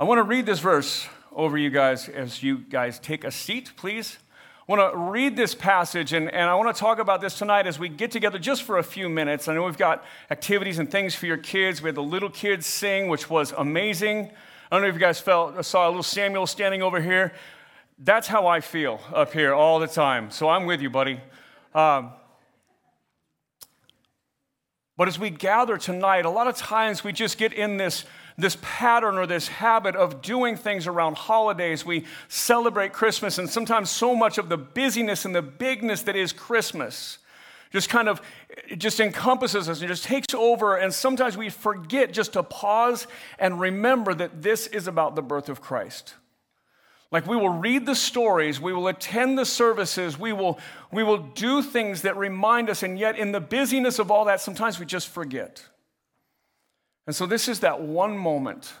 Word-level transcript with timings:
I 0.00 0.04
want 0.04 0.20
to 0.20 0.22
read 0.22 0.46
this 0.46 0.60
verse 0.60 1.08
over 1.32 1.58
you 1.58 1.70
guys 1.70 2.08
as 2.08 2.40
you 2.40 2.58
guys 2.58 3.00
take 3.00 3.24
a 3.24 3.32
seat, 3.32 3.72
please. 3.74 4.18
I 4.60 4.72
want 4.72 4.92
to 4.92 4.96
read 4.96 5.36
this 5.36 5.56
passage 5.56 6.12
and, 6.12 6.30
and 6.30 6.48
I 6.48 6.54
want 6.54 6.72
to 6.72 6.78
talk 6.78 7.00
about 7.00 7.20
this 7.20 7.36
tonight 7.36 7.66
as 7.66 7.80
we 7.80 7.88
get 7.88 8.12
together 8.12 8.38
just 8.38 8.62
for 8.62 8.78
a 8.78 8.84
few 8.84 9.08
minutes. 9.08 9.48
I 9.48 9.54
know 9.54 9.64
we've 9.64 9.76
got 9.76 10.04
activities 10.30 10.78
and 10.78 10.88
things 10.88 11.16
for 11.16 11.26
your 11.26 11.36
kids. 11.36 11.82
We 11.82 11.88
had 11.88 11.96
the 11.96 12.02
little 12.04 12.30
kids 12.30 12.64
sing, 12.64 13.08
which 13.08 13.28
was 13.28 13.50
amazing. 13.58 14.30
I 14.70 14.76
don't 14.76 14.82
know 14.82 14.88
if 14.88 14.94
you 14.94 15.00
guys 15.00 15.18
felt, 15.18 15.64
saw 15.66 15.88
a 15.88 15.90
little 15.90 16.04
Samuel 16.04 16.46
standing 16.46 16.80
over 16.80 17.00
here. 17.00 17.32
That's 17.98 18.28
how 18.28 18.46
I 18.46 18.60
feel 18.60 19.00
up 19.12 19.32
here 19.32 19.52
all 19.52 19.80
the 19.80 19.88
time. 19.88 20.30
So 20.30 20.48
I'm 20.48 20.64
with 20.64 20.80
you, 20.80 20.90
buddy. 20.90 21.20
Um, 21.74 22.12
but 24.96 25.08
as 25.08 25.18
we 25.18 25.30
gather 25.30 25.76
tonight, 25.76 26.24
a 26.24 26.30
lot 26.30 26.46
of 26.46 26.56
times 26.56 27.02
we 27.02 27.12
just 27.12 27.38
get 27.38 27.52
in 27.52 27.78
this, 27.78 28.04
this 28.38 28.56
pattern 28.62 29.18
or 29.18 29.26
this 29.26 29.48
habit 29.48 29.96
of 29.96 30.22
doing 30.22 30.56
things 30.56 30.86
around 30.86 31.16
holidays. 31.16 31.84
We 31.84 32.04
celebrate 32.28 32.92
Christmas, 32.92 33.36
and 33.36 33.50
sometimes 33.50 33.90
so 33.90 34.14
much 34.14 34.38
of 34.38 34.48
the 34.48 34.56
busyness 34.56 35.24
and 35.24 35.34
the 35.34 35.42
bigness 35.42 36.02
that 36.02 36.16
is 36.16 36.32
Christmas 36.32 37.18
just 37.70 37.88
kind 37.88 38.08
of 38.08 38.22
just 38.76 39.00
encompasses 39.00 39.68
us 39.68 39.80
and 39.80 39.88
just 39.88 40.04
takes 40.04 40.32
over 40.34 40.76
and 40.76 40.92
sometimes 40.92 41.36
we 41.36 41.50
forget 41.50 42.12
just 42.12 42.32
to 42.32 42.42
pause 42.42 43.06
and 43.38 43.60
remember 43.60 44.14
that 44.14 44.42
this 44.42 44.66
is 44.68 44.86
about 44.86 45.14
the 45.14 45.22
birth 45.22 45.48
of 45.48 45.60
christ 45.60 46.14
like 47.10 47.26
we 47.26 47.36
will 47.36 47.50
read 47.50 47.84
the 47.86 47.94
stories 47.94 48.60
we 48.60 48.72
will 48.72 48.88
attend 48.88 49.38
the 49.38 49.44
services 49.44 50.18
we 50.18 50.32
will 50.32 50.58
we 50.90 51.02
will 51.02 51.18
do 51.18 51.62
things 51.62 52.02
that 52.02 52.16
remind 52.16 52.70
us 52.70 52.82
and 52.82 52.98
yet 52.98 53.18
in 53.18 53.32
the 53.32 53.40
busyness 53.40 53.98
of 53.98 54.10
all 54.10 54.24
that 54.24 54.40
sometimes 54.40 54.80
we 54.80 54.86
just 54.86 55.08
forget 55.08 55.64
and 57.08 57.16
so 57.16 57.26
this 57.26 57.48
is 57.48 57.58
that 57.60 57.80
one 57.80 58.16
moment 58.16 58.72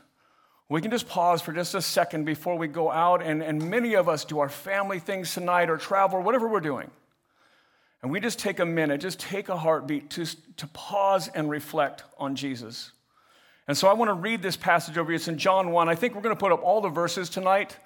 we 0.68 0.80
can 0.80 0.92
just 0.92 1.08
pause 1.08 1.42
for 1.42 1.52
just 1.52 1.74
a 1.74 1.82
second 1.82 2.24
before 2.24 2.56
we 2.56 2.68
go 2.68 2.92
out 2.92 3.22
and, 3.22 3.42
and 3.42 3.68
many 3.68 3.94
of 3.94 4.08
us 4.08 4.24
do 4.24 4.38
our 4.38 4.50
family 4.50 5.00
things 5.00 5.34
tonight 5.34 5.68
or 5.68 5.76
travel 5.78 6.18
or 6.18 6.22
whatever 6.22 6.46
we're 6.46 6.60
doing 6.60 6.90
and 8.02 8.12
we 8.12 8.20
just 8.20 8.38
take 8.38 8.60
a 8.60 8.66
minute, 8.66 9.00
just 9.00 9.18
take 9.18 9.48
a 9.48 9.56
heartbeat 9.56 10.10
to, 10.10 10.24
to 10.56 10.66
pause 10.68 11.28
and 11.28 11.50
reflect 11.50 12.04
on 12.16 12.36
Jesus. 12.36 12.92
And 13.66 13.76
so 13.76 13.88
I 13.88 13.92
want 13.92 14.08
to 14.08 14.14
read 14.14 14.40
this 14.40 14.56
passage 14.56 14.96
over 14.96 15.10
you. 15.10 15.16
It's 15.16 15.28
in 15.28 15.36
John 15.36 15.72
1. 15.72 15.88
I 15.88 15.94
think 15.94 16.14
we're 16.14 16.22
going 16.22 16.34
to 16.34 16.38
put 16.38 16.52
up 16.52 16.62
all 16.62 16.80
the 16.80 16.88
verses 16.88 17.28
tonight. 17.28 17.76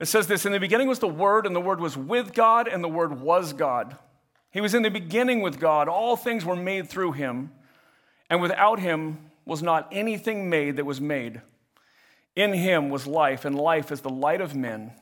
It 0.00 0.06
says 0.06 0.26
this 0.26 0.44
In 0.44 0.52
the 0.52 0.60
beginning 0.60 0.88
was 0.88 0.98
the 0.98 1.08
Word, 1.08 1.46
and 1.46 1.54
the 1.54 1.60
Word 1.60 1.80
was 1.80 1.96
with 1.96 2.34
God, 2.34 2.66
and 2.68 2.82
the 2.82 2.88
Word 2.88 3.20
was 3.20 3.52
God. 3.52 3.96
He 4.50 4.60
was 4.60 4.74
in 4.74 4.82
the 4.82 4.90
beginning 4.90 5.40
with 5.40 5.60
God. 5.60 5.88
All 5.88 6.16
things 6.16 6.44
were 6.44 6.56
made 6.56 6.88
through 6.88 7.12
him, 7.12 7.52
and 8.28 8.40
without 8.40 8.80
him 8.80 9.30
was 9.44 9.62
not 9.62 9.88
anything 9.92 10.50
made 10.50 10.76
that 10.76 10.84
was 10.84 11.00
made. 11.00 11.40
In 12.34 12.52
him 12.52 12.90
was 12.90 13.06
life, 13.06 13.44
and 13.44 13.56
life 13.56 13.90
is 13.90 14.00
the 14.00 14.10
light 14.10 14.40
of 14.40 14.54
men. 14.54 14.92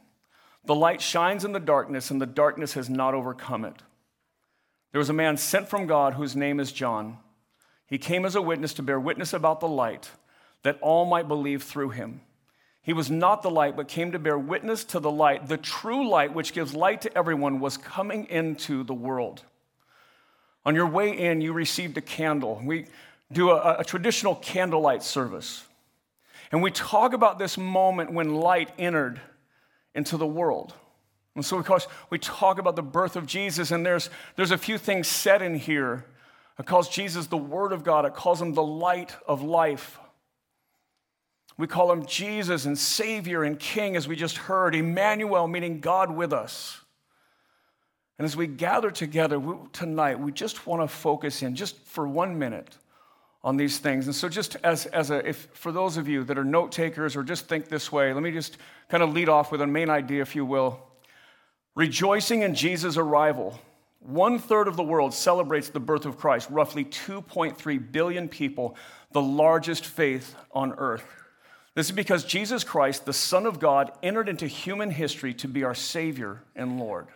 The 0.66 0.75
light 0.75 1.00
shines 1.00 1.44
in 1.44 1.53
the 1.53 1.61
darkness, 1.61 2.11
and 2.11 2.20
the 2.20 2.27
darkness 2.27 2.75
has 2.75 2.89
not 2.89 3.14
overcome 3.14 3.64
it. 3.64 3.83
There 4.92 4.98
was 4.98 5.11
a 5.11 5.14
man 5.14 5.36
sent 5.36 5.69
from 5.69 5.86
God 5.86 6.14
whose 6.14 6.36
name 6.36 6.61
is 6.61 6.70
John. 6.70 7.19
He 7.86 7.98
came 7.98 8.25
as 8.25 8.34
a 8.34 8.42
witness 8.42 8.75
to 8.75 8.83
bear 8.83 9.00
witness 9.00 9.33
about 9.33 9.61
the 9.61 9.69
light, 9.69 10.11
that 10.62 10.78
all 10.81 11.05
might 11.05 11.28
believe 11.28 11.62
through 11.62 11.91
him. 11.91 12.20
He 12.81 12.92
was 12.92 13.11
not 13.11 13.42
the 13.42 13.50
light, 13.50 13.77
but 13.77 13.88
came 13.88 14.12
to 14.12 14.19
bear 14.19 14.38
witness 14.38 14.84
to 14.84 15.00
the 15.00 15.11
light. 15.11 15.48
The 15.48 15.56
true 15.56 16.09
light, 16.09 16.34
which 16.34 16.53
gives 16.53 16.75
light 16.75 17.00
to 17.03 17.19
everyone, 17.19 17.59
was 17.59 17.77
coming 17.77 18.27
into 18.27 18.84
the 18.84 18.94
world. 18.94 19.42
On 20.66 20.75
your 20.75 20.86
way 20.86 21.11
in, 21.19 21.41
you 21.41 21.53
received 21.53 21.97
a 21.98 22.03
candle. 22.03 22.61
We 22.62 22.86
do 23.34 23.50
a, 23.50 23.77
a 23.80 23.84
traditional 23.84 24.34
candlelight 24.36 25.02
service. 25.02 25.64
And 26.52 26.62
we 26.62 26.70
talk 26.70 27.12
about 27.12 27.38
this 27.38 27.58
moment 27.58 28.12
when 28.12 28.34
light 28.34 28.70
entered 28.78 29.20
into 29.94 30.16
the 30.16 30.26
world. 30.26 30.72
And 31.34 31.44
so, 31.44 31.59
of 31.59 31.66
course, 31.66 31.88
we 32.10 32.19
talk 32.19 32.59
about 32.59 32.76
the 32.76 32.82
birth 32.82 33.16
of 33.16 33.26
Jesus, 33.26 33.70
and 33.72 33.84
there's, 33.84 34.09
there's 34.36 34.53
a 34.53 34.59
few 34.59 34.78
things 34.78 35.09
said 35.09 35.42
in 35.42 35.56
here. 35.56 36.04
It 36.59 36.66
calls 36.66 36.88
Jesus 36.88 37.26
the 37.26 37.36
Word 37.36 37.72
of 37.72 37.82
God, 37.82 38.04
it 38.04 38.14
calls 38.14 38.41
him 38.41 38.54
the 38.54 38.62
light 38.62 39.16
of 39.26 39.42
life. 39.42 39.98
We 41.56 41.66
call 41.66 41.91
him 41.92 42.06
Jesus 42.06 42.66
and 42.66 42.76
Savior 42.76 43.44
and 43.44 43.59
King, 43.59 43.97
as 43.97 44.09
we 44.09 44.16
just 44.16 44.36
heard, 44.36 44.75
Emmanuel, 44.75 45.47
meaning 45.47 45.80
God 45.80 46.10
with 46.10 46.32
us. 46.32 46.80
And 48.19 48.25
as 48.25 48.36
we 48.36 48.47
gather 48.47 48.91
together 48.91 49.41
tonight, 49.72 50.20
we 50.20 50.30
just 50.30 50.66
want 50.66 50.82
to 50.82 50.88
focus 50.88 51.42
in 51.42 51.56
just 51.56 51.76
for 51.80 52.06
one 52.06 52.38
minute 52.38 52.76
on 53.44 53.59
these 53.59 53.78
things. 53.78 54.06
And 54.06 54.16
so, 54.16 54.28
just 54.28 54.56
as, 54.65 54.87
as 54.87 55.10
a, 55.10 55.28
if 55.28 55.49
for 55.53 55.71
those 55.71 55.99
of 55.99 56.09
you 56.09 56.25
that 56.25 56.38
are 56.38 56.44
note 56.44 56.72
takers 56.72 57.15
or 57.15 57.22
just 57.22 57.47
think 57.47 57.69
this 57.69 57.93
way, 57.93 58.12
let 58.12 58.22
me 58.22 58.32
just 58.32 58.56
kind 58.88 59.03
of 59.03 59.12
lead 59.12 59.28
off 59.28 59.53
with 59.53 59.60
a 59.60 59.66
main 59.66 59.91
idea, 59.91 60.22
if 60.22 60.34
you 60.34 60.47
will. 60.47 60.81
Rejoicing 61.75 62.43
in 62.43 62.54
Jesus' 62.54 62.97
arrival, 62.97 63.60
one 64.00 64.38
third 64.38 64.66
of 64.66 64.77
the 64.77 64.83
world 64.83 65.12
celebrates 65.12 65.69
the 65.69 65.81
birth 65.81 66.06
of 66.06 66.16
Christ, 66.16 66.49
roughly 66.50 66.84
2.3 66.87 67.93
billion 67.93 68.28
people, 68.28 68.77
the 69.12 69.22
largest 69.22 69.84
faith 69.84 70.34
on 70.53 70.72
earth. 70.75 71.04
This 71.75 71.87
is 71.87 71.93
because 71.93 72.25
Jesus 72.25 72.65
Christ, 72.65 73.04
the 73.04 73.12
Son 73.12 73.44
of 73.44 73.60
God, 73.60 73.93
entered 74.03 74.28
into 74.28 74.47
human 74.47 74.91
history 74.91 75.34
to 75.34 75.49
be 75.49 75.65
our 75.65 75.75
Savior 75.75 76.43
and 76.56 76.78
Lord. 76.78 77.09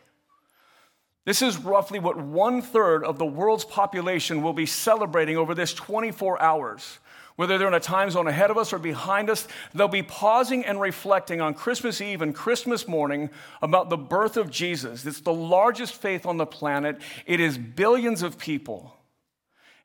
This 1.29 1.43
is 1.43 1.59
roughly 1.59 1.99
what 1.99 2.17
one 2.17 2.63
third 2.63 3.05
of 3.05 3.19
the 3.19 3.27
world's 3.27 3.67
population 3.67 4.41
will 4.41 4.55
be 4.55 4.65
celebrating 4.65 5.37
over 5.37 5.55
this 5.55 5.75
24 5.75 6.41
hours. 6.41 7.01
Whether 7.37 7.59
they're 7.59 7.69
in 7.69 7.75
a 7.75 7.81
time 7.81 8.11
zone 8.11 8.27
ahead 8.27 8.51
of 8.51 8.57
us 8.57 8.73
or 8.73 8.79
behind 8.79 9.29
us, 9.29 9.47
they'll 9.75 9.89
be 9.89 10.03
pausing 10.03 10.65
and 10.65 10.81
reflecting 10.81 11.43
on 11.43 11.53
Christmas 11.53 12.01
Eve 12.01 12.23
and 12.23 12.35
Christmas 12.35 12.89
morning 12.89 13.29
about 13.61 13.91
the 13.91 13.97
birth 13.99 14.39
of 14.39 14.51
Jesus. 14.51 15.05
It's 15.05 15.21
the 15.21 15.35
largest 15.35 15.97
faith 15.97 16.25
on 16.25 16.39
the 16.39 16.47
planet, 16.47 16.99
it 17.27 17.41
is 17.41 17.59
billions 17.59 18.23
of 18.23 18.39
people. 18.39 18.97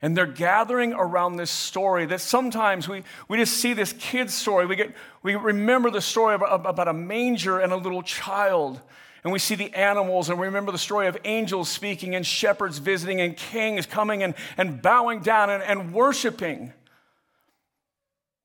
And 0.00 0.16
they're 0.16 0.24
gathering 0.24 0.94
around 0.94 1.36
this 1.36 1.50
story 1.50 2.06
that 2.06 2.22
sometimes 2.22 2.88
we, 2.88 3.02
we 3.28 3.36
just 3.36 3.58
see 3.58 3.74
this 3.74 3.92
kid's 3.98 4.32
story. 4.32 4.64
We, 4.64 4.76
get, 4.76 4.94
we 5.22 5.34
remember 5.34 5.90
the 5.90 6.00
story 6.00 6.36
about, 6.36 6.64
about 6.64 6.88
a 6.88 6.94
manger 6.94 7.58
and 7.58 7.70
a 7.70 7.76
little 7.76 8.02
child. 8.02 8.80
And 9.24 9.32
we 9.32 9.38
see 9.38 9.54
the 9.54 9.74
animals 9.74 10.28
and 10.28 10.38
we 10.38 10.46
remember 10.46 10.70
the 10.70 10.78
story 10.78 11.06
of 11.06 11.16
angels 11.24 11.70
speaking 11.70 12.14
and 12.14 12.26
shepherds 12.26 12.78
visiting 12.78 13.22
and 13.22 13.34
kings 13.34 13.86
coming 13.86 14.22
and, 14.22 14.34
and 14.58 14.82
bowing 14.82 15.20
down 15.20 15.48
and, 15.48 15.62
and 15.62 15.94
worshiping 15.94 16.74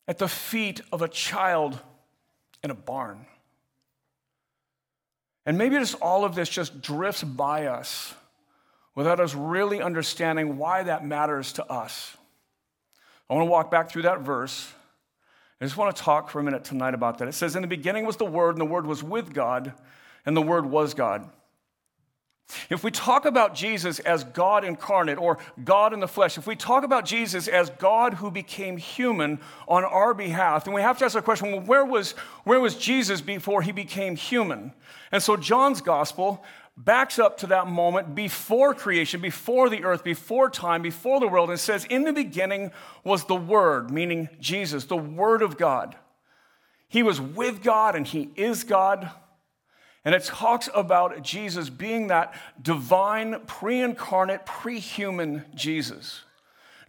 at 0.07 0.17
the 0.17 0.29
feet 0.29 0.81
of 0.91 1.01
a 1.01 1.07
child 1.09 1.77
in 2.63 2.71
a 2.71 2.75
barn. 2.75 3.25
And 5.45 5.57
maybe 5.57 5.75
just 5.75 5.95
all 5.95 6.23
of 6.23 6.33
this 6.33 6.47
just 6.47 6.81
drifts 6.81 7.23
by 7.23 7.67
us 7.67 8.13
without 8.95 9.19
us 9.19 9.35
really 9.35 9.81
understanding 9.81 10.57
why 10.57 10.83
that 10.83 11.05
matters 11.05 11.53
to 11.53 11.65
us. 11.71 12.15
I 13.29 13.33
want 13.33 13.45
to 13.45 13.51
walk 13.51 13.69
back 13.69 13.89
through 13.89 14.03
that 14.03 14.21
verse. 14.21 14.71
I 15.61 15.65
just 15.65 15.77
want 15.77 15.95
to 15.95 16.01
talk 16.01 16.29
for 16.29 16.39
a 16.39 16.43
minute 16.43 16.63
tonight 16.63 16.93
about 16.93 17.17
that. 17.17 17.27
It 17.27 17.33
says, 17.33 17.55
In 17.55 17.61
the 17.61 17.67
beginning 17.67 18.05
was 18.05 18.17
the 18.17 18.25
Word, 18.25 18.51
and 18.51 18.61
the 18.61 18.65
Word 18.65 18.85
was 18.85 19.03
with 19.03 19.33
God, 19.33 19.73
and 20.25 20.35
the 20.35 20.41
Word 20.41 20.65
was 20.65 20.93
God. 20.93 21.29
If 22.69 22.83
we 22.83 22.89
talk 22.89 23.25
about 23.25 23.53
Jesus 23.53 23.99
as 23.99 24.23
God 24.23 24.63
incarnate 24.63 25.19
or 25.19 25.37
God 25.63 25.93
in 25.93 25.99
the 25.99 26.07
flesh, 26.07 26.37
if 26.37 26.47
we 26.47 26.55
talk 26.55 26.83
about 26.83 27.05
Jesus 27.05 27.47
as 27.47 27.69
God 27.69 28.15
who 28.15 28.31
became 28.31 28.77
human 28.77 29.39
on 29.67 29.83
our 29.83 30.15
behalf, 30.15 30.65
then 30.65 30.73
we 30.73 30.81
have 30.81 30.97
to 30.97 31.05
ask 31.05 31.13
the 31.13 31.21
question 31.21 31.51
well, 31.51 31.61
where 31.61 31.85
was, 31.85 32.11
where 32.45 32.59
was 32.59 32.75
Jesus 32.75 33.21
before 33.21 33.61
he 33.61 33.71
became 33.71 34.15
human? 34.15 34.73
And 35.11 35.21
so 35.21 35.37
John's 35.37 35.81
gospel 35.81 36.43
backs 36.75 37.19
up 37.19 37.37
to 37.39 37.47
that 37.47 37.67
moment 37.67 38.15
before 38.15 38.73
creation, 38.73 39.21
before 39.21 39.69
the 39.69 39.83
earth, 39.83 40.03
before 40.03 40.49
time, 40.49 40.81
before 40.81 41.19
the 41.19 41.27
world, 41.27 41.51
and 41.51 41.59
says, 41.59 41.85
In 41.85 42.03
the 42.03 42.13
beginning 42.13 42.71
was 43.03 43.25
the 43.25 43.35
Word, 43.35 43.91
meaning 43.91 44.29
Jesus, 44.39 44.85
the 44.85 44.97
Word 44.97 45.43
of 45.43 45.57
God. 45.57 45.95
He 46.87 47.03
was 47.03 47.21
with 47.21 47.61
God 47.61 47.95
and 47.95 48.07
he 48.07 48.31
is 48.35 48.63
God. 48.63 49.11
And 50.05 50.15
it 50.15 50.23
talks 50.23 50.69
about 50.73 51.21
Jesus 51.23 51.69
being 51.69 52.07
that 52.07 52.33
divine, 52.61 53.41
pre 53.47 53.81
incarnate, 53.81 54.45
pre 54.45 54.79
human 54.79 55.45
Jesus. 55.55 56.21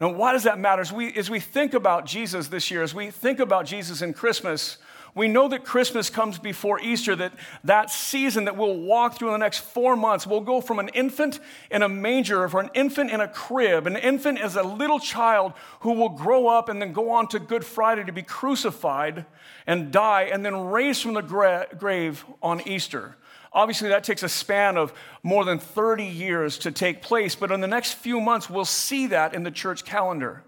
Now, 0.00 0.12
why 0.12 0.32
does 0.32 0.44
that 0.44 0.58
matter? 0.58 0.80
As 0.80 0.92
we, 0.92 1.12
as 1.14 1.28
we 1.28 1.40
think 1.40 1.74
about 1.74 2.06
Jesus 2.06 2.48
this 2.48 2.70
year, 2.70 2.82
as 2.82 2.94
we 2.94 3.10
think 3.10 3.38
about 3.38 3.66
Jesus 3.66 4.00
in 4.00 4.14
Christmas, 4.14 4.78
we 5.14 5.28
know 5.28 5.48
that 5.48 5.64
Christmas 5.64 6.10
comes 6.10 6.38
before 6.38 6.80
Easter, 6.80 7.16
that 7.16 7.32
that 7.64 7.90
season 7.90 8.44
that 8.44 8.56
we'll 8.56 8.76
walk 8.76 9.18
through 9.18 9.28
in 9.28 9.32
the 9.32 9.38
next 9.38 9.58
four 9.58 9.96
months, 9.96 10.26
we'll 10.26 10.40
go 10.40 10.60
from 10.60 10.78
an 10.78 10.88
infant 10.90 11.40
in 11.70 11.82
a 11.82 11.88
manger, 11.88 12.48
for 12.48 12.60
an 12.60 12.70
infant 12.74 13.10
in 13.10 13.20
a 13.20 13.28
crib. 13.28 13.86
An 13.86 13.96
infant 13.96 14.38
is 14.38 14.56
a 14.56 14.62
little 14.62 15.00
child 15.00 15.52
who 15.80 15.92
will 15.92 16.10
grow 16.10 16.46
up 16.46 16.68
and 16.68 16.80
then 16.80 16.92
go 16.92 17.10
on 17.10 17.28
to 17.28 17.38
Good 17.38 17.64
Friday 17.64 18.04
to 18.04 18.12
be 18.12 18.22
crucified 18.22 19.26
and 19.66 19.92
die 19.92 20.22
and 20.24 20.44
then 20.44 20.56
raised 20.66 21.02
from 21.02 21.14
the 21.14 21.22
gra- 21.22 21.66
grave 21.78 22.24
on 22.42 22.66
Easter. 22.66 23.16
Obviously, 23.52 23.88
that 23.88 24.04
takes 24.04 24.22
a 24.22 24.28
span 24.28 24.76
of 24.76 24.92
more 25.22 25.44
than 25.44 25.58
30 25.58 26.04
years 26.04 26.58
to 26.58 26.70
take 26.70 27.02
place, 27.02 27.34
but 27.34 27.50
in 27.50 27.60
the 27.60 27.66
next 27.66 27.94
few 27.94 28.20
months, 28.20 28.48
we'll 28.48 28.64
see 28.64 29.08
that 29.08 29.34
in 29.34 29.42
the 29.42 29.50
church 29.50 29.84
calendar. 29.84 30.44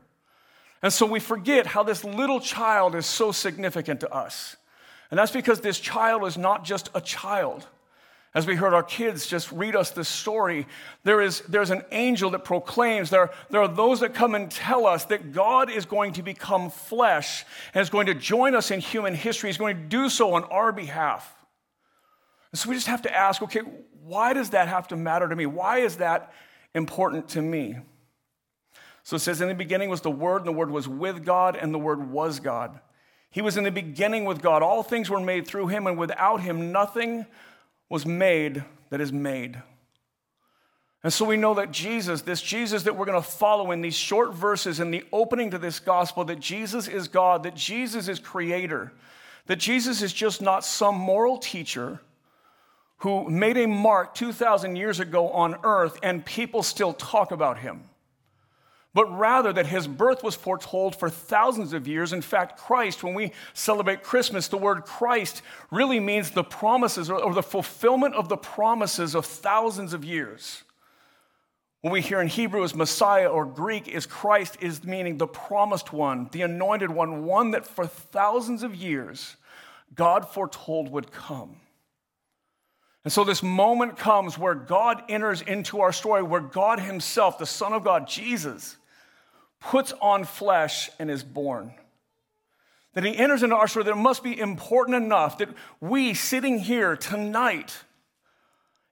And 0.83 0.93
so 0.93 1.07
we 1.07 1.21
forget 1.21 1.67
how 1.67 1.85
this 1.85 2.05
little 2.05 2.41
child 2.41 2.95
is 2.95 3.07
so 3.07 3.31
significant 3.33 4.01
to 4.01 4.13
us. 4.13 4.57
And 5.11 5.19
that's 5.19 5.31
because 5.31 5.61
this 5.61 5.79
child 5.79 6.25
is 6.25 6.37
not 6.37 6.65
just 6.65 6.91
a 6.95 7.01
child. 7.01 7.67
As 8.35 8.47
we 8.47 8.57
heard 8.57 8.73
our 8.73 8.83
kids 8.83 9.27
just 9.27 9.53
read 9.53 9.77
us 9.77 9.91
this 9.91 10.09
story, 10.09 10.67
there 11.05 11.21
is, 11.21 11.41
there's 11.43 11.71
an 11.71 11.83
angel 11.93 12.31
that 12.31 12.45
proclaims, 12.45 13.11
there, 13.11 13.31
there 13.51 13.61
are 13.61 13.69
those 13.69 14.01
that 14.01 14.15
come 14.15 14.35
and 14.35 14.51
tell 14.51 14.87
us 14.87 15.05
that 15.07 15.33
God 15.33 15.71
is 15.71 15.85
going 15.85 16.15
to 16.15 16.23
become 16.23 16.71
flesh 16.71 17.45
and 17.75 17.83
is 17.83 17.91
going 17.91 18.07
to 18.07 18.15
join 18.15 18.55
us 18.55 18.71
in 18.71 18.81
human 18.81 19.15
history. 19.15 19.51
He's 19.51 19.59
going 19.59 19.77
to 19.77 19.83
do 19.83 20.09
so 20.09 20.33
on 20.33 20.45
our 20.45 20.73
behalf. 20.73 21.31
And 22.51 22.59
so 22.59 22.71
we 22.71 22.75
just 22.75 22.87
have 22.87 23.03
to 23.03 23.15
ask 23.15 23.43
okay, 23.43 23.61
why 24.03 24.33
does 24.33 24.51
that 24.51 24.67
have 24.67 24.89
to 24.89 24.97
matter 24.97 25.29
to 25.29 25.37
me? 25.37 25.47
Why 25.47 25.79
is 25.79 25.97
that 25.97 26.33
important 26.75 27.29
to 27.31 27.43
me? 27.43 27.77
So 29.03 29.17
it 29.17 29.21
says, 29.21 29.41
In 29.41 29.49
the 29.49 29.55
beginning 29.55 29.91
was 29.91 30.01
the 30.01 30.11
Word, 30.11 30.39
and 30.39 30.47
the 30.47 30.53
Word 30.53 30.71
was 30.71 30.89
with 30.89 31.25
God, 31.25 31.57
and 31.57 31.73
the 31.75 31.79
Word 31.79 32.11
was 32.11 32.41
God. 32.41 32.81
He 33.31 33.43
was 33.43 33.57
in 33.57 33.65
the 33.65 33.71
beginning 33.71 34.25
with 34.25 34.43
God. 34.43 34.63
All 34.63 34.83
things 34.83 35.09
were 35.09 35.21
made 35.21 35.47
through 35.47 35.69
him, 35.69 35.87
and 35.87 35.99
without 35.99 36.43
him, 36.43 36.71
nothing 36.71 37.27
was 37.89 38.05
made 38.05 38.63
that 38.91 39.01
is 39.01 39.13
made. 39.13 39.61
And 41.03 41.13
so 41.13 41.25
we 41.25 41.37
know 41.37 41.55
that 41.55 41.73
Jesus, 41.73 42.23
this 42.23 42.41
Jesus 42.41 42.85
that 42.85 42.97
we're 42.97 43.07
going 43.07 43.21
to 43.21 43.29
follow 43.29 43.73
in 43.73 43.81
these 43.81 43.97
short 43.97 44.35
verses 44.35 44.79
in 44.79 44.91
the 44.91 45.05
opening 45.13 45.51
to 45.51 45.59
this 45.59 45.81
gospel, 45.81 46.25
that 46.27 46.39
Jesus 46.39 46.87
is 46.87 47.09
God, 47.09 47.43
that 47.43 47.57
Jesus 47.57 48.07
is 48.07 48.21
creator, 48.21 48.93
that 49.47 49.59
Jesus 49.59 50.03
is 50.03 50.13
just 50.13 50.41
not 50.41 50.65
some 50.65 50.95
moral 50.95 51.39
teacher 51.39 52.01
who 52.99 53.29
made 53.29 53.57
a 53.57 53.67
mark 53.67 54.15
2,000 54.15 54.77
years 54.77 55.01
ago 55.01 55.31
on 55.31 55.57
earth 55.65 55.99
and 56.05 56.25
people 56.25 56.63
still 56.63 56.93
talk 56.93 57.33
about 57.33 57.59
him 57.59 57.83
but 58.95 59.07
rather 59.17 59.53
that 59.53 59.67
his 59.67 59.89
birth 59.89 60.23
was 60.23 60.35
foretold 60.35 60.95
for 60.95 61.09
thousands 61.09 61.73
of 61.73 61.89
years. 61.89 62.13
In 62.13 62.21
fact, 62.21 62.59
Christ, 62.59 63.03
when 63.03 63.15
we 63.15 63.33
celebrate 63.55 64.03
Christmas, 64.03 64.49
the 64.49 64.59
word 64.59 64.85
Christ 64.85 65.43
really 65.71 65.99
means 65.99 66.31
the 66.31 66.45
promises 66.45 67.11
or, 67.11 67.33
the 67.33 67.43
fulfillment 67.43 68.15
of 68.15 68.29
the 68.29 68.37
promises 68.37 69.15
of 69.15 69.25
thousands 69.25 69.95
of 69.95 70.05
years. 70.05 70.63
When 71.81 71.93
we 71.93 72.03
hear 72.03 72.21
in 72.21 72.29
Hebrew 72.29 72.63
as 72.63 72.75
Messiah 72.75 73.29
or 73.29 73.45
Greek 73.45 73.89
is 73.89 74.07
Christ 74.07 74.59
is 74.61 74.85
meaning 74.85 75.17
the 75.17 75.27
promised 75.27 75.93
one, 75.93 76.29
the 76.31 76.43
anointed 76.43 76.91
one, 76.91 77.25
one 77.25 77.53
that 77.53 77.67
for 77.67 77.87
thousands 77.87 78.63
of 78.63 78.75
years 78.75 79.37
God 79.95 80.29
foretold 80.29 80.91
would 80.91 81.11
come. 81.11 81.57
And 83.05 83.13
so 83.13 83.25
this 83.25 83.43
moment 83.43 83.97
comes 83.97 84.39
where 84.39 84.55
God 84.55 85.03
enters 85.09 85.43
into 85.43 85.81
our 85.81 85.93
story, 85.93 86.23
where 86.23 86.41
God 86.41 86.79
Himself, 86.79 87.37
the 87.37 87.47
Son 87.47 87.73
of 87.73 87.83
God, 87.83 88.07
Jesus, 88.07 88.77
puts 89.63 89.93
on 90.01 90.25
flesh 90.25 90.91
and 90.99 91.11
is 91.11 91.23
born. 91.23 91.73
That 92.95 93.05
he 93.05 93.17
enters 93.17 93.43
into 93.43 93.57
our 93.57 93.69
story, 93.69 93.85
that 93.87 93.97
must 93.97 94.23
be 94.23 94.39
important 94.39 94.97
enough 95.03 95.39
that 95.39 95.49
we 95.81 96.13
sitting 96.13 96.59
here 96.59 96.97
tonight 96.97 97.75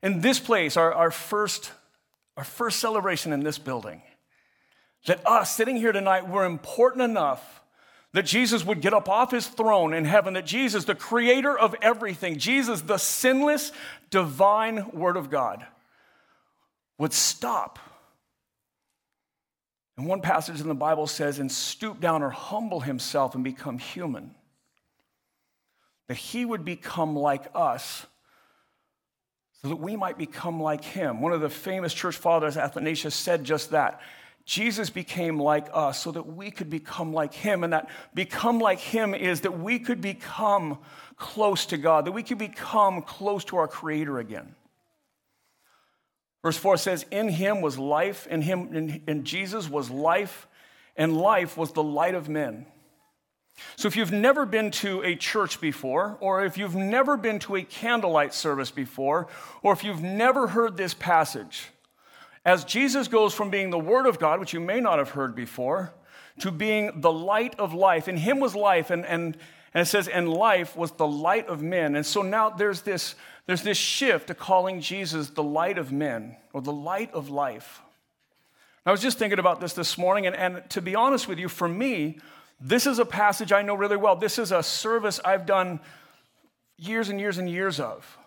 in 0.03 0.21
this 0.21 0.41
place, 0.41 0.77
our, 0.77 0.93
our, 0.95 1.11
first, 1.11 1.73
our 2.37 2.45
first 2.45 2.81
celebration 2.81 3.33
in 3.33 3.43
this 3.43 3.59
building, 3.59 4.01
that 5.07 5.27
us 5.27 5.55
sitting 5.55 5.77
here 5.77 5.93
tonight, 5.93 6.29
we're 6.29 6.47
important 6.47 7.03
enough 7.03 7.61
that 8.13 8.25
Jesus 8.25 8.65
would 8.65 8.81
get 8.81 8.95
up 8.95 9.09
off 9.09 9.31
his 9.31 9.47
throne 9.47 9.93
in 9.93 10.05
heaven, 10.05 10.35
that 10.35 10.47
Jesus, 10.47 10.85
the 10.85 10.95
creator 10.95 11.57
of 11.57 11.75
everything, 11.83 12.39
Jesus, 12.39 12.81
the 12.81 12.97
sinless, 12.97 13.71
divine 14.09 14.91
Word 14.93 15.17
of 15.17 15.31
God, 15.31 15.65
would 16.99 17.13
stop 17.13 17.79
and 20.01 20.09
one 20.09 20.23
passage 20.23 20.63
in 20.63 20.69
the 20.69 20.75
Bible 20.75 21.07
says, 21.07 21.41
and 21.41 21.53
stoop 21.53 22.01
down 22.01 22.23
or 22.23 22.31
humble 22.31 22.81
himself 22.81 23.35
and 23.35 23.45
become 23.45 23.77
human. 23.77 24.35
That 26.09 26.17
he 26.17 26.43
would 26.43 26.65
become 26.65 27.15
like 27.15 27.51
us 27.55 28.07
so 29.61 29.69
that 29.69 29.77
we 29.77 29.97
might 29.97 30.17
become 30.17 30.59
like 30.59 30.83
him. 30.83 31.21
One 31.21 31.35
of 31.35 31.43
the 31.43 31.51
famous 31.51 31.93
church 31.93 32.17
fathers, 32.17 32.57
Athanasius, 32.57 33.15
said 33.15 33.45
just 33.45 33.73
that. 33.73 34.01
Jesus 34.47 34.89
became 34.89 35.39
like 35.39 35.69
us 35.71 36.01
so 36.03 36.13
that 36.13 36.27
we 36.27 36.51
could 36.51 36.71
become 36.71 37.13
like 37.13 37.35
him. 37.35 37.63
And 37.63 37.75
that 37.75 37.91
become 38.15 38.59
like 38.59 38.79
him 38.79 39.15
is 39.15 39.43
that 39.43 39.61
we 39.61 39.79
could 39.79 40.01
become 40.01 40.79
close 41.19 41.67
to 41.67 41.77
God, 41.77 42.07
that 42.07 42.13
we 42.13 42.23
could 42.23 42.39
become 42.39 43.03
close 43.03 43.45
to 43.45 43.59
our 43.59 43.69
Creator 43.69 44.19
again. 44.19 44.55
Verse 46.43 46.57
4 46.57 46.77
says, 46.77 47.05
In 47.11 47.29
him 47.29 47.61
was 47.61 47.79
life, 47.79 48.27
in 48.27 48.43
him, 48.43 48.75
in, 48.75 49.03
in 49.07 49.25
Jesus 49.25 49.69
was 49.69 49.91
life, 49.91 50.47
and 50.97 51.17
life 51.17 51.57
was 51.57 51.73
the 51.73 51.83
light 51.83 52.15
of 52.15 52.29
men. 52.29 52.67
So, 53.77 53.89
if 53.89 53.97
you've 53.97 54.13
never 54.13 54.47
been 54.47 54.71
to 54.73 55.03
a 55.03 55.17
church 55.17 55.61
before, 55.61 56.17
or 56.21 56.45
if 56.45 56.57
you've 56.57 56.75
never 56.75 57.19
been 57.19 57.39
to 57.41 57.57
a 57.57 57.63
candlelight 57.63 58.33
service 58.33 58.71
before, 58.71 59.29
or 59.63 59.73
if 59.75 59.85
you've 59.85 60.03
never 60.03 60.47
heard 60.47 60.77
this 60.77 60.95
passage, 60.95 61.69
as 62.45 62.65
Jesus 62.65 63.07
goes 63.07 63.35
from 63.35 63.51
being 63.51 63.69
the 63.69 63.79
Word 63.79 64.07
of 64.07 64.19
God, 64.19 64.41
which 64.41 64.55
you 64.55 64.61
may 64.61 64.81
not 64.81 64.99
have 64.99 65.11
heard 65.11 65.35
before, 65.35 65.93
to 66.39 66.51
being 66.51 67.03
the 67.03 67.13
light 67.13 67.59
of 67.59 67.75
life, 67.75 68.09
in 68.09 68.17
Him 68.17 68.41
was 68.41 68.55
life, 68.55 68.91
and, 68.91 69.05
and, 69.05 69.37
and 69.73 69.83
it 69.83 69.87
says, 69.87 70.09
and 70.09 70.29
life 70.29 70.77
was 70.77 70.91
the 70.93 71.07
light 71.07 71.49
of 71.49 71.63
men. 71.63 71.95
And 71.95 72.05
so 72.05 72.23
now 72.23 72.51
there's 72.51 72.83
this, 72.83 73.15
there's 73.47 73.63
this 73.63 73.79
shift 73.79 74.27
to 74.27 74.35
calling 74.35 74.81
Jesus 74.81 75.31
the 75.31 75.43
light 75.43 75.79
of 75.79 75.93
men 75.93 76.37
or 76.53 76.61
the 76.61 76.73
light 76.73 77.13
of 77.13 77.31
life. 77.31 77.81
I 78.85 78.91
was 78.91 79.01
just 79.01 79.19
thinking 79.19 79.39
about 79.39 79.61
this 79.61 79.75
this 79.75 79.97
morning, 79.97 80.27
and, 80.27 80.35
and 80.35 80.69
to 80.71 80.81
be 80.81 80.95
honest 80.95 81.29
with 81.29 81.39
you, 81.39 81.49
for 81.49 81.69
me, 81.69 82.19
this 82.61 82.87
is 82.87 82.99
a 82.99 83.05
passage 83.05 83.53
I 83.53 83.63
know 83.63 83.75
really 83.75 83.97
well. 83.97 84.17
This 84.17 84.39
is 84.39 84.53
a 84.53 84.63
service 84.63 85.21
I've 85.25 85.47
done 85.47 85.81
years 86.77 87.09
and 87.09 87.21
years 87.21 87.39
and 87.39 87.49
years 87.49 87.79
of. 87.79 88.19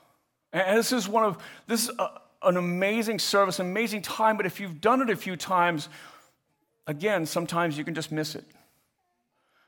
And 0.54 0.78
this 0.78 0.92
is 0.92 1.10
one 1.10 1.24
of, 1.24 1.38
this 1.68 1.90
is 1.90 1.92
a, 2.00 2.22
an 2.44 2.56
amazing 2.56 3.20
service, 3.20 3.60
amazing 3.60 4.04
time, 4.04 4.38
but 4.38 4.46
if 4.46 4.60
you've 4.60 4.80
done 4.80 5.02
it 5.02 5.10
a 5.10 5.16
few 5.16 5.36
times, 5.36 5.90
again, 6.88 7.26
sometimes 7.26 7.78
you 7.78 7.84
can 7.84 7.96
just 7.96 8.12
miss 8.12 8.36
it. 8.36 8.46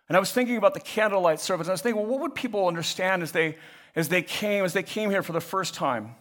And 0.07 0.15
I 0.15 0.19
was 0.19 0.31
thinking 0.31 0.57
about 0.57 0.73
the 0.73 0.79
candlelight 0.79 1.39
service, 1.39 1.67
and 1.67 1.71
I 1.71 1.73
was 1.73 1.81
thinking, 1.81 2.01
well, 2.01 2.11
what 2.11 2.21
would 2.21 2.35
people 2.35 2.67
understand 2.67 3.23
as 3.23 3.31
they, 3.31 3.57
as 3.95 4.09
they 4.09 4.21
came, 4.21 4.63
as 4.63 4.73
they 4.73 4.83
came 4.83 5.09
here 5.09 5.23
for 5.23 5.33
the 5.33 5.41
first 5.41 5.73
time, 5.73 6.15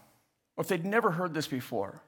or 0.56 0.62
if 0.62 0.68
they'd 0.68 0.84
never 0.84 1.10
heard 1.10 1.34
this 1.34 1.46
before? 1.46 2.00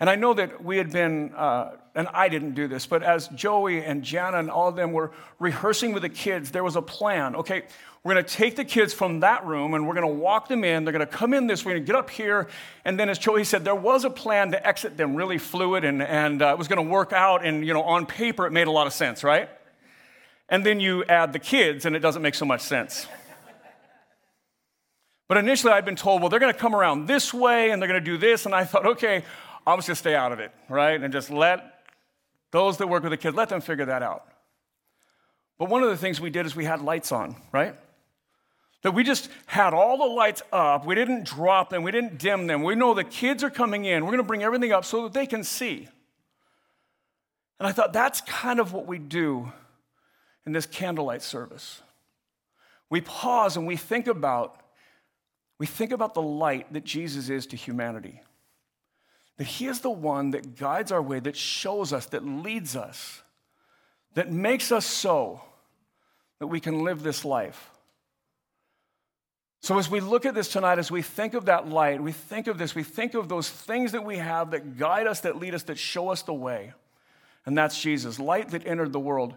And 0.00 0.10
I 0.10 0.16
know 0.16 0.34
that 0.34 0.64
we 0.64 0.78
had 0.78 0.90
been, 0.90 1.32
uh, 1.36 1.76
and 1.94 2.08
I 2.08 2.28
didn't 2.28 2.54
do 2.54 2.66
this, 2.66 2.86
but 2.86 3.04
as 3.04 3.28
Joey 3.28 3.84
and 3.84 4.02
Jana 4.02 4.38
and 4.38 4.50
all 4.50 4.66
of 4.66 4.74
them 4.74 4.90
were 4.90 5.12
rehearsing 5.38 5.92
with 5.92 6.02
the 6.02 6.08
kids, 6.08 6.50
there 6.50 6.64
was 6.64 6.74
a 6.74 6.82
plan. 6.82 7.36
Okay, 7.36 7.62
we're 8.02 8.14
going 8.14 8.24
to 8.24 8.28
take 8.28 8.56
the 8.56 8.64
kids 8.64 8.92
from 8.92 9.20
that 9.20 9.46
room 9.46 9.74
and 9.74 9.86
we're 9.86 9.94
going 9.94 10.08
to 10.08 10.20
walk 10.20 10.48
them 10.48 10.64
in. 10.64 10.84
They're 10.84 10.92
going 10.92 11.06
to 11.06 11.12
come 11.12 11.32
in 11.32 11.46
this, 11.46 11.64
we're 11.64 11.74
to 11.74 11.80
get 11.80 11.94
up 11.94 12.10
here. 12.10 12.48
And 12.84 12.98
then, 12.98 13.08
as 13.10 13.16
Joey 13.16 13.44
said, 13.44 13.64
there 13.64 13.76
was 13.76 14.04
a 14.04 14.10
plan 14.10 14.50
to 14.50 14.66
exit 14.66 14.96
them 14.96 15.14
really 15.14 15.38
fluid 15.38 15.84
and, 15.84 16.02
and 16.02 16.42
uh, 16.42 16.48
it 16.48 16.58
was 16.58 16.66
going 16.66 16.84
to 16.84 16.90
work 16.90 17.12
out. 17.12 17.46
And, 17.46 17.64
you 17.64 17.72
know, 17.72 17.82
on 17.82 18.04
paper, 18.06 18.44
it 18.44 18.50
made 18.50 18.66
a 18.66 18.72
lot 18.72 18.88
of 18.88 18.92
sense, 18.92 19.22
right? 19.22 19.48
And 20.52 20.64
then 20.66 20.80
you 20.80 21.02
add 21.06 21.32
the 21.32 21.38
kids, 21.38 21.86
and 21.86 21.96
it 21.96 22.00
doesn't 22.00 22.20
make 22.20 22.34
so 22.34 22.44
much 22.44 22.60
sense. 22.60 23.08
But 25.26 25.38
initially, 25.38 25.72
I'd 25.72 25.86
been 25.86 25.96
told, 25.96 26.20
well, 26.20 26.28
they're 26.28 26.38
going 26.38 26.52
to 26.52 26.58
come 26.58 26.76
around 26.76 27.06
this 27.06 27.32
way 27.32 27.70
and 27.70 27.80
they're 27.80 27.88
going 27.88 27.98
to 27.98 28.04
do 28.04 28.18
this. 28.18 28.44
And 28.44 28.54
I 28.54 28.64
thought, 28.64 28.84
okay, 28.84 29.24
I'm 29.66 29.78
just 29.78 29.88
going 29.88 29.94
to 29.94 29.98
stay 29.98 30.14
out 30.14 30.30
of 30.30 30.40
it, 30.40 30.52
right? 30.68 31.02
And 31.02 31.10
just 31.10 31.30
let 31.30 31.84
those 32.50 32.76
that 32.76 32.86
work 32.86 33.02
with 33.02 33.12
the 33.12 33.16
kids, 33.16 33.34
let 33.34 33.48
them 33.48 33.62
figure 33.62 33.86
that 33.86 34.02
out. 34.02 34.26
But 35.58 35.70
one 35.70 35.82
of 35.82 35.88
the 35.88 35.96
things 35.96 36.20
we 36.20 36.28
did 36.28 36.44
is 36.44 36.54
we 36.54 36.66
had 36.66 36.82
lights 36.82 37.12
on, 37.12 37.36
right? 37.50 37.74
That 38.82 38.92
we 38.92 39.04
just 39.04 39.30
had 39.46 39.72
all 39.72 39.96
the 39.96 40.14
lights 40.14 40.42
up. 40.52 40.84
We 40.84 40.94
didn't 40.94 41.24
drop 41.24 41.70
them, 41.70 41.82
we 41.82 41.92
didn't 41.92 42.18
dim 42.18 42.46
them. 42.46 42.62
We 42.62 42.74
know 42.74 42.92
the 42.92 43.04
kids 43.04 43.42
are 43.42 43.48
coming 43.48 43.86
in. 43.86 44.04
We're 44.04 44.10
going 44.10 44.18
to 44.18 44.28
bring 44.28 44.42
everything 44.42 44.72
up 44.72 44.84
so 44.84 45.04
that 45.04 45.14
they 45.14 45.26
can 45.26 45.44
see. 45.44 45.88
And 47.58 47.66
I 47.66 47.72
thought 47.72 47.94
that's 47.94 48.20
kind 48.20 48.60
of 48.60 48.74
what 48.74 48.86
we 48.86 48.98
do 48.98 49.50
in 50.46 50.52
this 50.52 50.66
candlelight 50.66 51.22
service. 51.22 51.82
We 52.90 53.00
pause 53.00 53.56
and 53.56 53.66
we 53.66 53.76
think 53.76 54.06
about 54.06 54.58
we 55.58 55.66
think 55.66 55.92
about 55.92 56.14
the 56.14 56.22
light 56.22 56.72
that 56.72 56.82
Jesus 56.82 57.28
is 57.28 57.46
to 57.46 57.56
humanity. 57.56 58.20
That 59.36 59.46
he 59.46 59.66
is 59.66 59.80
the 59.80 59.90
one 59.90 60.32
that 60.32 60.56
guides 60.56 60.90
our 60.90 61.00
way, 61.00 61.20
that 61.20 61.36
shows 61.36 61.92
us, 61.92 62.06
that 62.06 62.26
leads 62.26 62.74
us, 62.74 63.22
that 64.14 64.32
makes 64.32 64.72
us 64.72 64.84
so 64.84 65.40
that 66.40 66.48
we 66.48 66.58
can 66.58 66.82
live 66.82 67.04
this 67.04 67.24
life. 67.24 67.70
So, 69.60 69.78
as 69.78 69.88
we 69.88 70.00
look 70.00 70.26
at 70.26 70.34
this 70.34 70.48
tonight, 70.48 70.80
as 70.80 70.90
we 70.90 71.02
think 71.02 71.34
of 71.34 71.44
that 71.44 71.68
light, 71.68 72.02
we 72.02 72.10
think 72.10 72.48
of 72.48 72.58
this, 72.58 72.74
we 72.74 72.82
think 72.82 73.14
of 73.14 73.28
those 73.28 73.48
things 73.48 73.92
that 73.92 74.04
we 74.04 74.16
have 74.16 74.50
that 74.50 74.76
guide 74.76 75.06
us, 75.06 75.20
that 75.20 75.36
lead 75.36 75.54
us, 75.54 75.62
that 75.64 75.78
show 75.78 76.08
us 76.08 76.22
the 76.22 76.34
way. 76.34 76.72
And 77.46 77.56
that's 77.56 77.80
Jesus, 77.80 78.18
light 78.18 78.48
that 78.48 78.66
entered 78.66 78.92
the 78.92 78.98
world. 78.98 79.34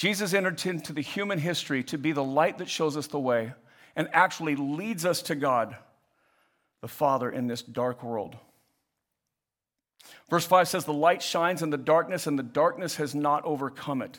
Jesus 0.00 0.32
entered 0.32 0.64
into 0.64 0.94
the 0.94 1.02
human 1.02 1.38
history 1.38 1.84
to 1.84 1.98
be 1.98 2.12
the 2.12 2.24
light 2.24 2.56
that 2.56 2.70
shows 2.70 2.96
us 2.96 3.08
the 3.08 3.18
way 3.18 3.52
and 3.94 4.08
actually 4.14 4.56
leads 4.56 5.04
us 5.04 5.20
to 5.20 5.34
God, 5.34 5.76
the 6.80 6.88
Father, 6.88 7.30
in 7.30 7.48
this 7.48 7.60
dark 7.60 8.02
world. 8.02 8.34
Verse 10.30 10.46
5 10.46 10.68
says, 10.68 10.86
The 10.86 10.94
light 10.94 11.20
shines 11.20 11.60
in 11.60 11.68
the 11.68 11.76
darkness, 11.76 12.26
and 12.26 12.38
the 12.38 12.42
darkness 12.42 12.96
has 12.96 13.14
not 13.14 13.44
overcome 13.44 14.00
it. 14.00 14.18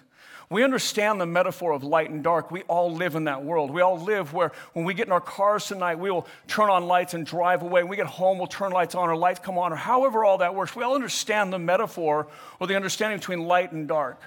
We 0.52 0.64
understand 0.64 1.20
the 1.20 1.26
metaphor 1.26 1.72
of 1.72 1.84
light 1.84 2.12
and 2.12 2.24
dark. 2.24 2.52
We 2.52 2.62
all 2.64 2.94
live 2.94 3.16
in 3.16 3.24
that 3.24 3.44
world. 3.44 3.72
We 3.72 3.82
all 3.82 4.00
live 4.00 4.34
where 4.34 4.52
when 4.74 4.86
we 4.86 4.94
get 4.94 5.08
in 5.08 5.12
our 5.12 5.20
cars 5.20 5.66
tonight, 5.66 5.96
we 5.96 6.12
will 6.12 6.28
turn 6.48 6.70
on 6.70 6.86
lights 6.86 7.16
and 7.16 7.26
drive 7.26 7.64
away. 7.64 7.82
When 7.82 7.90
we 7.90 7.96
get 7.96 8.06
home, 8.06 8.38
we'll 8.38 8.46
turn 8.46 8.72
lights 8.72 8.94
on 8.94 9.10
or 9.10 9.16
lights 9.16 9.40
come 9.40 9.58
on, 9.58 9.74
or 9.74 9.78
however 9.78 10.24
all 10.24 10.38
that 10.38 10.54
works. 10.54 10.76
We 10.76 10.84
all 10.84 10.94
understand 10.94 11.52
the 11.52 11.58
metaphor 11.58 12.28
or 12.60 12.68
the 12.68 12.76
understanding 12.76 13.18
between 13.18 13.46
light 13.46 13.72
and 13.72 13.88
dark. 13.88 14.22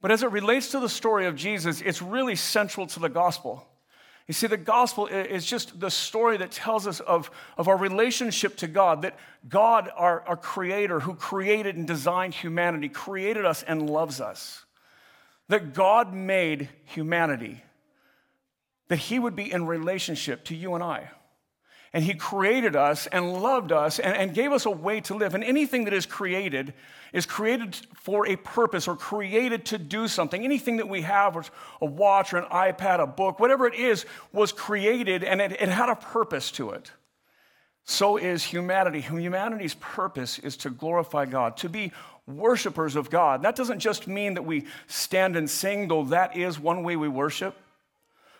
But 0.00 0.10
as 0.10 0.22
it 0.22 0.30
relates 0.30 0.70
to 0.70 0.80
the 0.80 0.88
story 0.88 1.26
of 1.26 1.34
Jesus, 1.34 1.80
it's 1.80 2.00
really 2.00 2.36
central 2.36 2.86
to 2.88 3.00
the 3.00 3.08
gospel. 3.08 3.66
You 4.28 4.34
see, 4.34 4.46
the 4.46 4.56
gospel 4.56 5.06
is 5.06 5.46
just 5.46 5.80
the 5.80 5.90
story 5.90 6.36
that 6.36 6.52
tells 6.52 6.86
us 6.86 7.00
of, 7.00 7.30
of 7.56 7.66
our 7.66 7.76
relationship 7.76 8.56
to 8.58 8.66
God, 8.66 9.02
that 9.02 9.18
God, 9.48 9.90
our, 9.96 10.20
our 10.22 10.36
creator, 10.36 11.00
who 11.00 11.14
created 11.14 11.76
and 11.76 11.86
designed 11.86 12.34
humanity, 12.34 12.88
created 12.88 13.46
us 13.46 13.62
and 13.62 13.88
loves 13.88 14.20
us 14.20 14.64
that 15.48 15.72
God 15.72 16.14
made 16.14 16.68
humanity, 16.84 17.62
that 18.88 18.96
He 18.96 19.18
would 19.18 19.34
be 19.34 19.50
in 19.50 19.66
relationship 19.66 20.44
to 20.44 20.54
you 20.54 20.74
and 20.74 20.84
I. 20.84 21.10
And 21.92 22.04
He 22.04 22.14
created 22.14 22.76
us 22.76 23.06
and 23.06 23.42
loved 23.42 23.72
us 23.72 23.98
and, 23.98 24.16
and 24.16 24.34
gave 24.34 24.52
us 24.52 24.66
a 24.66 24.70
way 24.70 25.00
to 25.02 25.14
live. 25.14 25.34
And 25.34 25.42
anything 25.42 25.84
that 25.84 25.94
is 25.94 26.06
created 26.06 26.74
is 27.12 27.24
created 27.24 27.76
for 27.94 28.26
a 28.26 28.36
purpose 28.36 28.86
or 28.86 28.96
created 28.96 29.64
to 29.66 29.78
do 29.78 30.08
something. 30.08 30.44
Anything 30.44 30.76
that 30.76 30.88
we 30.88 31.02
have, 31.02 31.50
a 31.80 31.86
watch 31.86 32.32
or 32.32 32.38
an 32.38 32.44
iPad, 32.50 33.00
a 33.00 33.06
book, 33.06 33.40
whatever 33.40 33.66
it 33.66 33.74
is, 33.74 34.04
was 34.32 34.52
created 34.52 35.24
and 35.24 35.40
it, 35.40 35.52
it 35.52 35.68
had 35.68 35.88
a 35.88 35.96
purpose 35.96 36.50
to 36.52 36.70
it. 36.70 36.90
So 37.84 38.18
is 38.18 38.44
humanity. 38.44 39.00
Humanity's 39.00 39.74
purpose 39.74 40.38
is 40.38 40.58
to 40.58 40.70
glorify 40.70 41.24
God, 41.24 41.56
to 41.58 41.70
be 41.70 41.92
worshipers 42.26 42.96
of 42.96 43.08
God. 43.08 43.42
That 43.42 43.56
doesn't 43.56 43.78
just 43.78 44.06
mean 44.06 44.34
that 44.34 44.44
we 44.44 44.66
stand 44.88 45.36
and 45.36 45.48
sing, 45.48 45.88
though 45.88 46.04
that 46.04 46.36
is 46.36 46.60
one 46.60 46.82
way 46.82 46.96
we 46.96 47.08
worship. 47.08 47.56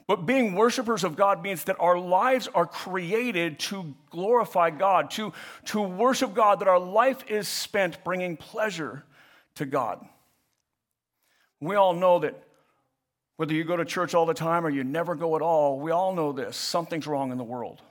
But 0.08 0.24
being 0.24 0.54
worshipers 0.54 1.04
of 1.04 1.16
God 1.16 1.42
means 1.42 1.64
that 1.64 1.76
our 1.78 1.98
lives 1.98 2.48
are 2.54 2.64
created 2.66 3.58
to 3.60 3.94
glorify 4.10 4.70
God, 4.70 5.10
to, 5.12 5.34
to 5.66 5.82
worship 5.82 6.34
God, 6.34 6.60
that 6.60 6.66
our 6.66 6.80
life 6.80 7.30
is 7.30 7.46
spent 7.46 8.02
bringing 8.04 8.38
pleasure 8.38 9.04
to 9.56 9.66
God. 9.66 10.04
We 11.60 11.76
all 11.76 11.92
know 11.92 12.20
that 12.20 12.42
whether 13.36 13.52
you 13.52 13.64
go 13.64 13.76
to 13.76 13.84
church 13.84 14.14
all 14.14 14.24
the 14.24 14.32
time 14.32 14.64
or 14.64 14.70
you 14.70 14.82
never 14.82 15.14
go 15.14 15.36
at 15.36 15.42
all, 15.42 15.78
we 15.78 15.90
all 15.90 16.14
know 16.14 16.32
this 16.32 16.56
something's 16.56 17.06
wrong 17.06 17.30
in 17.30 17.36
the 17.36 17.44
world. 17.44 17.82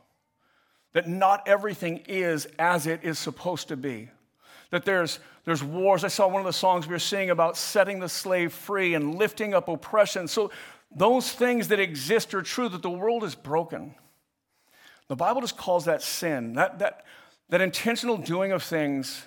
That 0.93 1.07
not 1.07 1.47
everything 1.47 1.97
is 2.07 2.47
as 2.57 2.87
it 2.87 3.01
is 3.03 3.19
supposed 3.19 3.67
to 3.67 3.77
be 3.77 4.09
that 4.69 4.85
there's, 4.85 5.19
there's 5.45 5.63
wars. 5.63 6.03
I 6.03 6.09
saw 6.09 6.27
one 6.27 6.41
of 6.41 6.45
the 6.45 6.53
songs 6.53 6.87
we 6.87 6.93
were 6.93 6.99
singing 6.99 7.29
about 7.29 7.57
setting 7.57 7.99
the 7.99 8.09
slave 8.09 8.51
free 8.51 8.95
and 8.95 9.15
lifting 9.15 9.53
up 9.53 9.69
oppression. 9.69 10.27
So 10.27 10.51
those 10.95 11.31
things 11.31 11.67
that 11.67 11.79
exist 11.79 12.33
are 12.33 12.41
true, 12.41 12.69
that 12.69 12.81
the 12.81 12.89
world 12.89 13.23
is 13.23 13.35
broken. 13.35 13.95
The 15.07 15.15
Bible 15.15 15.41
just 15.41 15.57
calls 15.57 15.85
that 15.85 16.01
sin, 16.01 16.53
that, 16.53 16.79
that, 16.79 17.05
that 17.49 17.61
intentional 17.61 18.17
doing 18.17 18.51
of 18.51 18.63
things 18.63 19.23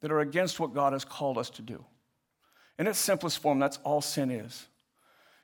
that 0.00 0.12
are 0.12 0.20
against 0.20 0.60
what 0.60 0.74
God 0.74 0.92
has 0.92 1.04
called 1.04 1.38
us 1.38 1.50
to 1.50 1.62
do. 1.62 1.84
In 2.78 2.86
its 2.86 2.98
simplest 2.98 3.40
form, 3.40 3.58
that's 3.58 3.78
all 3.82 4.00
sin 4.00 4.30
is. 4.30 4.66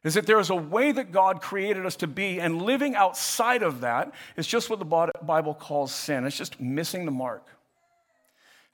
Is 0.04 0.14
that 0.14 0.26
there 0.26 0.38
is 0.38 0.50
a 0.50 0.54
way 0.54 0.92
that 0.92 1.12
God 1.12 1.40
created 1.40 1.86
us 1.86 1.96
to 1.96 2.06
be, 2.06 2.38
and 2.38 2.62
living 2.62 2.94
outside 2.94 3.62
of 3.62 3.80
that 3.80 4.12
is 4.36 4.46
just 4.46 4.68
what 4.68 4.78
the 4.78 5.10
Bible 5.22 5.54
calls 5.54 5.92
sin. 5.92 6.24
It's 6.24 6.36
just 6.36 6.60
missing 6.60 7.06
the 7.06 7.10
mark. 7.10 7.46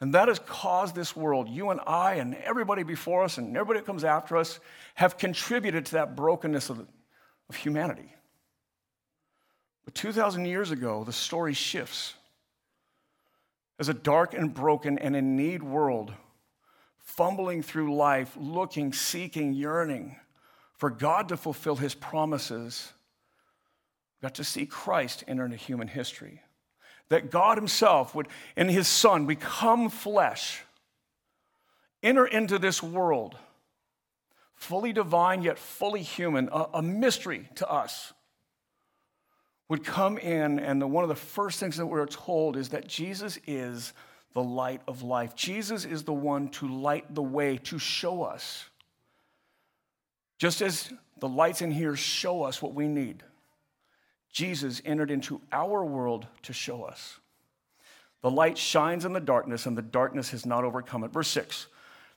And 0.01 0.15
that 0.15 0.29
has 0.29 0.39
caused 0.39 0.95
this 0.95 1.15
world, 1.15 1.49
you 1.49 1.71
and 1.71 1.81
I, 1.87 2.15
and 2.15 2.35
everybody 2.37 2.83
before 2.83 3.23
us, 3.23 3.37
and 3.37 3.55
everybody 3.55 3.81
that 3.81 3.87
comes 3.87 4.03
after 4.03 4.39
us, 4.39 4.59
have 4.95 5.19
contributed 5.19 5.87
to 5.87 5.93
that 5.93 6.17
brokenness 6.17 6.71
of, 6.71 6.87
of 7.49 7.57
humanity. 7.57 8.15
But 9.85 9.95
2,000 9.95 10.47
years 10.47 10.71
ago, 10.71 11.05
the 11.05 11.13
story 11.13 11.53
shifts. 11.53 12.15
As 13.79 13.89
a 13.89 13.95
dark 13.95 14.33
and 14.35 14.55
broken 14.55 14.99
and 14.99 15.15
in 15.15 15.37
need 15.37 15.63
world, 15.63 16.13
fumbling 16.99 17.63
through 17.63 17.95
life, 17.95 18.35
looking, 18.39 18.93
seeking, 18.93 19.53
yearning 19.53 20.17
for 20.77 20.89
God 20.89 21.29
to 21.29 21.37
fulfill 21.37 21.77
his 21.77 21.95
promises, 21.95 22.91
got 24.23 24.35
to 24.37 24.45
see 24.45 24.65
Christ 24.65 25.25
enter 25.29 25.45
into 25.45 25.57
human 25.57 25.89
history 25.89 26.41
that 27.11 27.31
God 27.31 27.59
Himself 27.59 28.15
would, 28.15 28.29
in 28.57 28.69
His 28.69 28.89
Son, 28.89 29.27
become 29.27 29.91
flesh, 29.91 30.63
enter 32.03 32.25
into 32.25 32.59
this 32.59 32.83
world, 32.83 33.37
fully 34.55 34.93
divine 34.93 35.43
yet 35.43 35.59
fully 35.59 36.03
human, 36.03 36.49
a, 36.51 36.67
a 36.75 36.83
mystery 36.83 37.49
to 37.57 37.71
us, 37.71 38.13
would 39.69 39.85
come 39.85 40.19
in. 40.19 40.59
And 40.59 40.81
the, 40.81 40.87
one 40.87 41.05
of 41.05 41.09
the 41.09 41.15
first 41.15 41.61
things 41.61 41.77
that 41.77 41.87
we're 41.87 42.07
told 42.07 42.57
is 42.57 42.71
that 42.71 42.89
Jesus 42.89 43.39
is 43.47 43.93
the 44.33 44.43
light 44.43 44.81
of 44.87 45.03
life. 45.03 45.35
Jesus 45.35 45.85
is 45.85 46.05
the 46.05 46.13
one 46.13 46.49
to 46.51 46.69
light 46.69 47.15
the 47.15 47.23
way, 47.23 47.57
to 47.59 47.79
show 47.79 48.23
us. 48.23 48.65
Just 50.39 50.63
as 50.63 50.93
the 51.19 51.29
lights 51.29 51.61
in 51.61 51.71
here 51.71 51.97
show 51.97 52.45
us 52.45 52.63
what 52.63 52.73
we 52.73 52.87
need. 52.87 53.23
Jesus 54.33 54.81
entered 54.85 55.11
into 55.11 55.41
our 55.53 55.85
world 55.85 56.27
to 56.43 56.53
show 56.53 56.85
us. 56.85 57.19
The 58.23 58.31
light 58.31 58.59
shines 58.59 59.05
in 59.05 59.13
the 59.13 59.21
darkness, 59.21 59.67
and 59.67 59.77
the 59.77 59.83
darkness 59.83 60.31
has 60.31 60.45
not 60.45 60.65
overcome 60.65 61.05
it. 61.05 61.13
Verse 61.13 61.29
6 61.29 61.67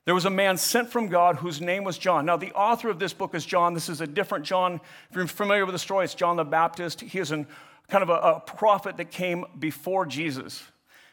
There 0.06 0.14
was 0.14 0.26
a 0.26 0.30
man 0.30 0.58
sent 0.58 0.90
from 0.90 1.08
God 1.08 1.38
whose 1.38 1.62
name 1.62 1.84
was 1.84 1.98
John. 1.98 2.26
Now, 2.26 2.38
the 2.38 2.52
author 2.54 2.90
of 2.90 3.00
this 3.00 3.14
book 3.14 3.34
is 3.34 3.46
John. 3.46 3.74
This 3.74 3.90
is 3.90 4.02
a 4.02 4.08
different 4.08 4.46
John. 4.46 4.82
If 5.10 5.16
you're 5.16 5.28
familiar 5.28 5.66
with 5.66 5.74
the 5.74 5.80
story, 5.80 6.06
it's 6.06 6.14
John 6.14 6.36
the 6.36 6.44
Baptist. 6.44 7.02
He 7.02 7.20
is 7.20 7.32
an, 7.32 7.48
kind 7.88 8.04
of 8.04 8.10
a, 8.10 8.14
a 8.14 8.40
prophet 8.42 8.98
that 8.98 9.12
came 9.12 9.46
before 9.58 10.06
Jesus. 10.06 10.64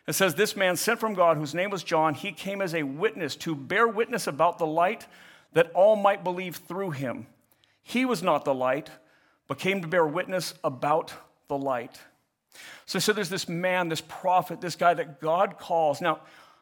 It 0.06 0.14
says, 0.14 0.34
This 0.34 0.56
man 0.56 0.76
sent 0.76 0.98
from 0.98 1.14
God 1.14 1.36
whose 1.36 1.54
name 1.54 1.70
was 1.70 1.84
John, 1.84 2.14
he 2.14 2.32
came 2.32 2.60
as 2.60 2.74
a 2.74 2.82
witness 2.82 3.36
to 3.36 3.54
bear 3.54 3.86
witness 3.86 4.26
about 4.26 4.58
the 4.58 4.66
light 4.66 5.06
that 5.52 5.70
all 5.72 5.96
might 5.96 6.24
believe 6.24 6.56
through 6.56 6.90
him. 6.90 7.26
He 7.82 8.04
was 8.04 8.22
not 8.22 8.44
the 8.44 8.54
light 8.54 8.90
but 9.50 9.58
came 9.58 9.82
to 9.82 9.88
bear 9.88 10.06
witness 10.06 10.54
about 10.62 11.12
the 11.48 11.58
light. 11.58 11.98
So, 12.86 13.00
so 13.00 13.12
there's 13.12 13.30
this 13.30 13.48
man, 13.48 13.88
this 13.88 14.00
prophet, 14.00 14.60
this 14.60 14.76
guy 14.76 14.94
that 14.94 15.20
God 15.20 15.58
calls. 15.58 16.00
Now, 16.00 16.20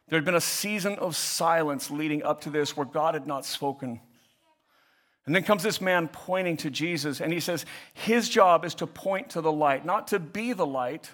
there 0.09 0.17
had 0.17 0.25
been 0.25 0.35
a 0.35 0.41
season 0.41 0.95
of 0.95 1.15
silence 1.15 1.91
leading 1.91 2.23
up 2.23 2.41
to 2.41 2.51
this 2.51 2.79
where 2.79 2.87
God 2.87 3.13
had 3.13 3.27
not 3.27 3.45
spoken. 3.45 4.01
And 5.27 5.35
then 5.35 5.43
comes 5.43 5.63
this 5.63 5.83
man 5.83 6.09
pointing 6.09 6.57
to 6.57 6.71
Jesus, 6.71 7.21
and 7.21 7.31
he 7.31 7.41
says 7.41 7.67
his 7.93 8.27
job 8.27 8.65
is 8.65 8.75
to 8.77 8.87
point 8.87 9.29
to 9.31 9.43
the 9.43 9.53
light, 9.53 9.85
not 9.85 10.09
to 10.09 10.19
be 10.19 10.55
the 10.55 10.65
light, 10.65 11.11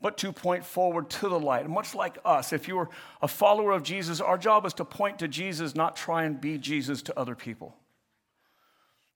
but 0.00 0.16
to 0.16 0.32
point 0.32 0.64
forward 0.64 1.10
to 1.10 1.28
the 1.28 1.38
light. 1.38 1.68
Much 1.68 1.94
like 1.94 2.16
us, 2.24 2.54
if 2.54 2.66
you're 2.66 2.88
a 3.20 3.28
follower 3.28 3.72
of 3.72 3.82
Jesus, 3.82 4.22
our 4.22 4.38
job 4.38 4.64
is 4.64 4.72
to 4.72 4.84
point 4.86 5.18
to 5.18 5.28
Jesus, 5.28 5.74
not 5.74 5.94
try 5.94 6.24
and 6.24 6.40
be 6.40 6.56
Jesus 6.56 7.02
to 7.02 7.18
other 7.18 7.34
people. 7.34 7.76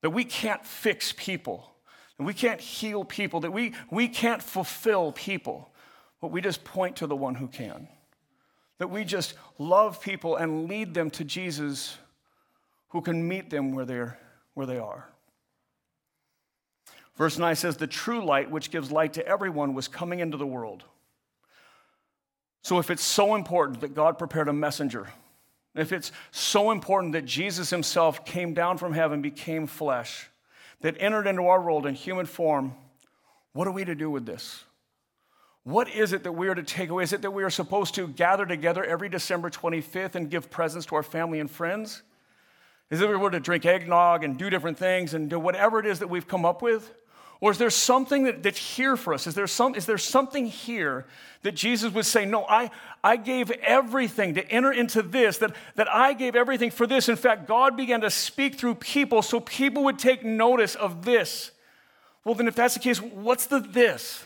That 0.02 0.10
we 0.10 0.24
can't 0.24 0.66
fix 0.66 1.14
people. 1.16 1.70
We 2.18 2.34
can't 2.34 2.60
heal 2.60 3.04
people, 3.04 3.40
that 3.40 3.52
we, 3.52 3.74
we 3.90 4.08
can't 4.08 4.42
fulfill 4.42 5.12
people, 5.12 5.70
but 6.20 6.30
we 6.30 6.40
just 6.40 6.62
point 6.62 6.96
to 6.96 7.06
the 7.06 7.16
one 7.16 7.34
who 7.34 7.48
can. 7.48 7.88
That 8.78 8.90
we 8.90 9.04
just 9.04 9.34
love 9.58 10.00
people 10.00 10.36
and 10.36 10.68
lead 10.68 10.94
them 10.94 11.10
to 11.10 11.24
Jesus 11.24 11.96
who 12.88 13.00
can 13.00 13.26
meet 13.26 13.50
them 13.50 13.74
where, 13.74 13.84
they're, 13.84 14.18
where 14.54 14.66
they 14.66 14.78
are. 14.78 15.08
Verse 17.16 17.38
9 17.38 17.56
says, 17.56 17.76
The 17.76 17.86
true 17.86 18.24
light, 18.24 18.50
which 18.50 18.70
gives 18.70 18.90
light 18.90 19.14
to 19.14 19.26
everyone, 19.26 19.74
was 19.74 19.88
coming 19.88 20.20
into 20.20 20.36
the 20.36 20.46
world. 20.46 20.84
So, 22.62 22.78
if 22.78 22.90
it's 22.90 23.02
so 23.02 23.34
important 23.34 23.80
that 23.80 23.94
God 23.94 24.18
prepared 24.18 24.48
a 24.48 24.52
messenger, 24.52 25.08
if 25.74 25.92
it's 25.92 26.12
so 26.30 26.70
important 26.70 27.12
that 27.14 27.24
Jesus 27.24 27.70
himself 27.70 28.24
came 28.24 28.54
down 28.54 28.78
from 28.78 28.92
heaven, 28.92 29.22
became 29.22 29.66
flesh, 29.66 30.28
that 30.82 30.96
entered 31.00 31.26
into 31.26 31.46
our 31.46 31.60
world 31.60 31.86
in 31.86 31.94
human 31.94 32.26
form, 32.26 32.74
what 33.52 33.66
are 33.66 33.72
we 33.72 33.84
to 33.84 33.94
do 33.94 34.10
with 34.10 34.26
this? 34.26 34.64
What 35.64 35.88
is 35.88 36.12
it 36.12 36.24
that 36.24 36.32
we 36.32 36.48
are 36.48 36.54
to 36.54 36.62
take 36.62 36.90
away? 36.90 37.04
Is 37.04 37.12
it 37.12 37.22
that 37.22 37.30
we 37.30 37.44
are 37.44 37.50
supposed 37.50 37.94
to 37.94 38.08
gather 38.08 38.44
together 38.44 38.84
every 38.84 39.08
December 39.08 39.48
25th 39.48 40.16
and 40.16 40.28
give 40.28 40.50
presents 40.50 40.86
to 40.86 40.96
our 40.96 41.02
family 41.02 41.38
and 41.38 41.50
friends? 41.50 42.02
Is 42.90 43.00
it 43.00 43.08
that 43.08 43.18
we're 43.18 43.30
to 43.30 43.40
drink 43.40 43.64
eggnog 43.64 44.24
and 44.24 44.36
do 44.36 44.50
different 44.50 44.76
things 44.76 45.14
and 45.14 45.30
do 45.30 45.38
whatever 45.38 45.78
it 45.78 45.86
is 45.86 46.00
that 46.00 46.08
we've 46.08 46.26
come 46.26 46.44
up 46.44 46.62
with? 46.62 46.92
Or 47.42 47.50
is 47.50 47.58
there 47.58 47.70
something 47.70 48.22
that, 48.22 48.44
that's 48.44 48.76
here 48.76 48.96
for 48.96 49.12
us? 49.12 49.26
Is 49.26 49.34
there, 49.34 49.48
some, 49.48 49.74
is 49.74 49.84
there 49.84 49.98
something 49.98 50.46
here 50.46 51.06
that 51.42 51.56
Jesus 51.56 51.92
would 51.92 52.06
say, 52.06 52.24
No, 52.24 52.44
I, 52.44 52.70
I 53.02 53.16
gave 53.16 53.50
everything 53.50 54.34
to 54.34 54.48
enter 54.48 54.70
into 54.70 55.02
this, 55.02 55.38
that, 55.38 55.56
that 55.74 55.92
I 55.92 56.12
gave 56.12 56.36
everything 56.36 56.70
for 56.70 56.86
this. 56.86 57.08
In 57.08 57.16
fact, 57.16 57.48
God 57.48 57.76
began 57.76 58.02
to 58.02 58.10
speak 58.10 58.54
through 58.54 58.76
people 58.76 59.22
so 59.22 59.40
people 59.40 59.82
would 59.84 59.98
take 59.98 60.24
notice 60.24 60.76
of 60.76 61.04
this. 61.04 61.50
Well, 62.24 62.36
then, 62.36 62.46
if 62.46 62.54
that's 62.54 62.74
the 62.74 62.80
case, 62.80 63.02
what's 63.02 63.46
the 63.46 63.58
this? 63.58 64.24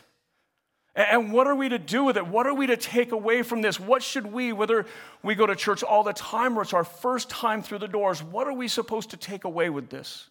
And 0.95 1.33
what 1.33 1.47
are 1.47 1.55
we 1.55 1.71
to 1.71 1.79
do 1.79 2.05
with 2.05 2.19
it? 2.19 2.27
What 2.27 2.47
are 2.47 2.55
we 2.55 2.67
to 2.67 2.77
take 2.77 3.13
away 3.13 3.41
from 3.43 3.63
this? 3.63 3.81
What 3.81 4.03
should 4.03 4.31
we, 4.31 4.53
whether 4.53 4.85
we 5.23 5.35
go 5.35 5.47
to 5.47 5.57
church 5.57 5.83
all 5.83 6.03
the 6.03 6.13
time 6.13 6.59
or 6.59 6.63
it's 6.63 6.75
our 6.75 6.85
first 6.85 7.31
time 7.31 7.63
through 7.63 7.79
the 7.79 7.89
doors, 7.89 8.23
what 8.23 8.47
are 8.47 8.53
we 8.53 8.69
supposed 8.69 9.09
to 9.11 9.17
take 9.17 9.45
away 9.45 9.71
with 9.71 9.89
this? 9.89 10.29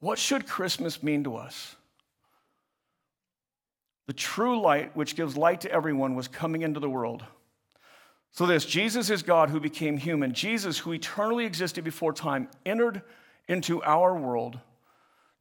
What 0.00 0.18
should 0.18 0.46
Christmas 0.46 1.02
mean 1.02 1.24
to 1.24 1.36
us? 1.36 1.76
The 4.06 4.12
true 4.14 4.60
light, 4.60 4.96
which 4.96 5.14
gives 5.14 5.36
light 5.36 5.60
to 5.60 5.70
everyone, 5.70 6.16
was 6.16 6.26
coming 6.26 6.62
into 6.62 6.80
the 6.80 6.90
world. 6.90 7.22
So, 8.32 8.46
this 8.46 8.64
Jesus 8.64 9.10
is 9.10 9.22
God 9.22 9.50
who 9.50 9.60
became 9.60 9.96
human. 9.96 10.32
Jesus, 10.32 10.78
who 10.78 10.92
eternally 10.92 11.44
existed 11.44 11.84
before 11.84 12.12
time, 12.12 12.48
entered 12.64 13.02
into 13.46 13.82
our 13.82 14.16
world 14.16 14.58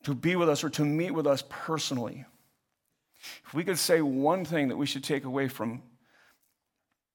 to 0.04 0.14
be 0.14 0.36
with 0.36 0.50
us 0.50 0.64
or 0.64 0.70
to 0.72 0.86
meet 0.86 1.12
with 1.12 1.28
us 1.28 1.44
personally. 1.50 2.26
If 3.46 3.54
we 3.54 3.64
could 3.64 3.78
say 3.78 4.02
one 4.02 4.46
thing 4.46 4.70
that 4.70 4.78
we 4.78 4.86
should 4.86 5.04
take 5.04 5.26
away 5.26 5.48
from, 5.48 5.82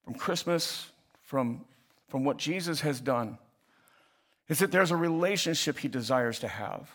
from 0.04 0.14
Christmas, 0.14 0.90
from, 1.22 1.64
from 2.08 2.24
what 2.24 2.36
Jesus 2.36 2.80
has 2.82 3.00
done, 3.00 3.38
is 4.48 4.58
that 4.58 4.70
there's 4.70 4.90
a 4.90 4.96
relationship 4.96 5.78
he 5.78 5.88
desires 5.88 6.38
to 6.40 6.48
have. 6.48 6.90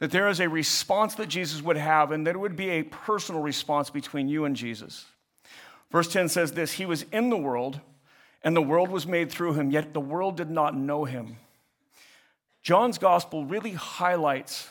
That 0.00 0.10
there 0.10 0.28
is 0.28 0.40
a 0.40 0.48
response 0.48 1.14
that 1.14 1.28
Jesus 1.28 1.62
would 1.62 1.76
have, 1.76 2.10
and 2.10 2.26
that 2.26 2.34
it 2.34 2.38
would 2.38 2.56
be 2.56 2.70
a 2.70 2.82
personal 2.82 3.42
response 3.42 3.90
between 3.90 4.28
you 4.28 4.44
and 4.44 4.56
Jesus. 4.56 5.06
Verse 5.90 6.12
10 6.12 6.28
says 6.28 6.52
this 6.52 6.72
He 6.72 6.86
was 6.86 7.04
in 7.12 7.30
the 7.30 7.36
world, 7.36 7.80
and 8.42 8.56
the 8.56 8.62
world 8.62 8.90
was 8.90 9.06
made 9.06 9.30
through 9.30 9.54
him, 9.54 9.70
yet 9.70 9.92
the 9.92 10.00
world 10.00 10.36
did 10.36 10.50
not 10.50 10.76
know 10.76 11.04
him. 11.04 11.36
John's 12.62 12.98
gospel 12.98 13.44
really 13.44 13.72
highlights 13.72 14.68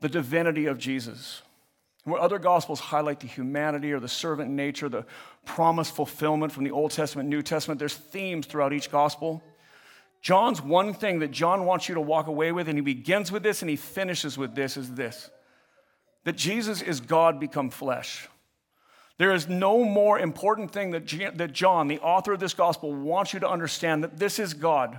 the 0.00 0.08
divinity 0.08 0.66
of 0.66 0.78
Jesus. 0.78 1.42
Where 2.04 2.20
other 2.20 2.38
gospels 2.38 2.78
highlight 2.78 3.20
the 3.20 3.26
humanity 3.26 3.92
or 3.92 3.98
the 3.98 4.08
servant 4.08 4.50
nature, 4.50 4.88
the 4.88 5.06
promise 5.44 5.90
fulfillment 5.90 6.52
from 6.52 6.64
the 6.64 6.70
Old 6.70 6.92
Testament, 6.92 7.28
New 7.28 7.42
Testament, 7.42 7.80
there's 7.80 7.96
themes 7.96 8.46
throughout 8.46 8.72
each 8.72 8.92
gospel. 8.92 9.42
John's 10.22 10.60
one 10.60 10.92
thing 10.92 11.20
that 11.20 11.30
John 11.30 11.64
wants 11.64 11.88
you 11.88 11.94
to 11.94 12.00
walk 12.00 12.26
away 12.26 12.52
with, 12.52 12.68
and 12.68 12.76
he 12.76 12.82
begins 12.82 13.30
with 13.30 13.42
this 13.42 13.62
and 13.62 13.70
he 13.70 13.76
finishes 13.76 14.36
with 14.36 14.54
this, 14.54 14.76
is 14.76 14.94
this 14.94 15.30
that 16.24 16.36
Jesus 16.36 16.82
is 16.82 17.00
God 17.00 17.38
become 17.38 17.70
flesh. 17.70 18.28
There 19.18 19.32
is 19.32 19.48
no 19.48 19.84
more 19.84 20.18
important 20.18 20.72
thing 20.72 20.90
that, 20.90 21.06
that 21.38 21.52
John, 21.52 21.86
the 21.86 22.00
author 22.00 22.32
of 22.32 22.40
this 22.40 22.52
gospel, 22.52 22.92
wants 22.92 23.32
you 23.32 23.40
to 23.40 23.48
understand 23.48 24.02
that 24.02 24.18
this 24.18 24.40
is 24.40 24.52
God. 24.52 24.98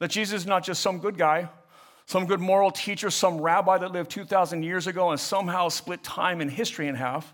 That 0.00 0.10
Jesus 0.10 0.42
is 0.42 0.46
not 0.46 0.64
just 0.64 0.82
some 0.82 0.98
good 0.98 1.16
guy, 1.16 1.48
some 2.06 2.26
good 2.26 2.40
moral 2.40 2.72
teacher, 2.72 3.08
some 3.08 3.40
rabbi 3.40 3.78
that 3.78 3.92
lived 3.92 4.10
2,000 4.10 4.64
years 4.64 4.86
ago 4.86 5.10
and 5.10 5.20
somehow 5.20 5.68
split 5.68 6.02
time 6.02 6.40
and 6.40 6.50
history 6.50 6.88
in 6.88 6.96
half, 6.96 7.32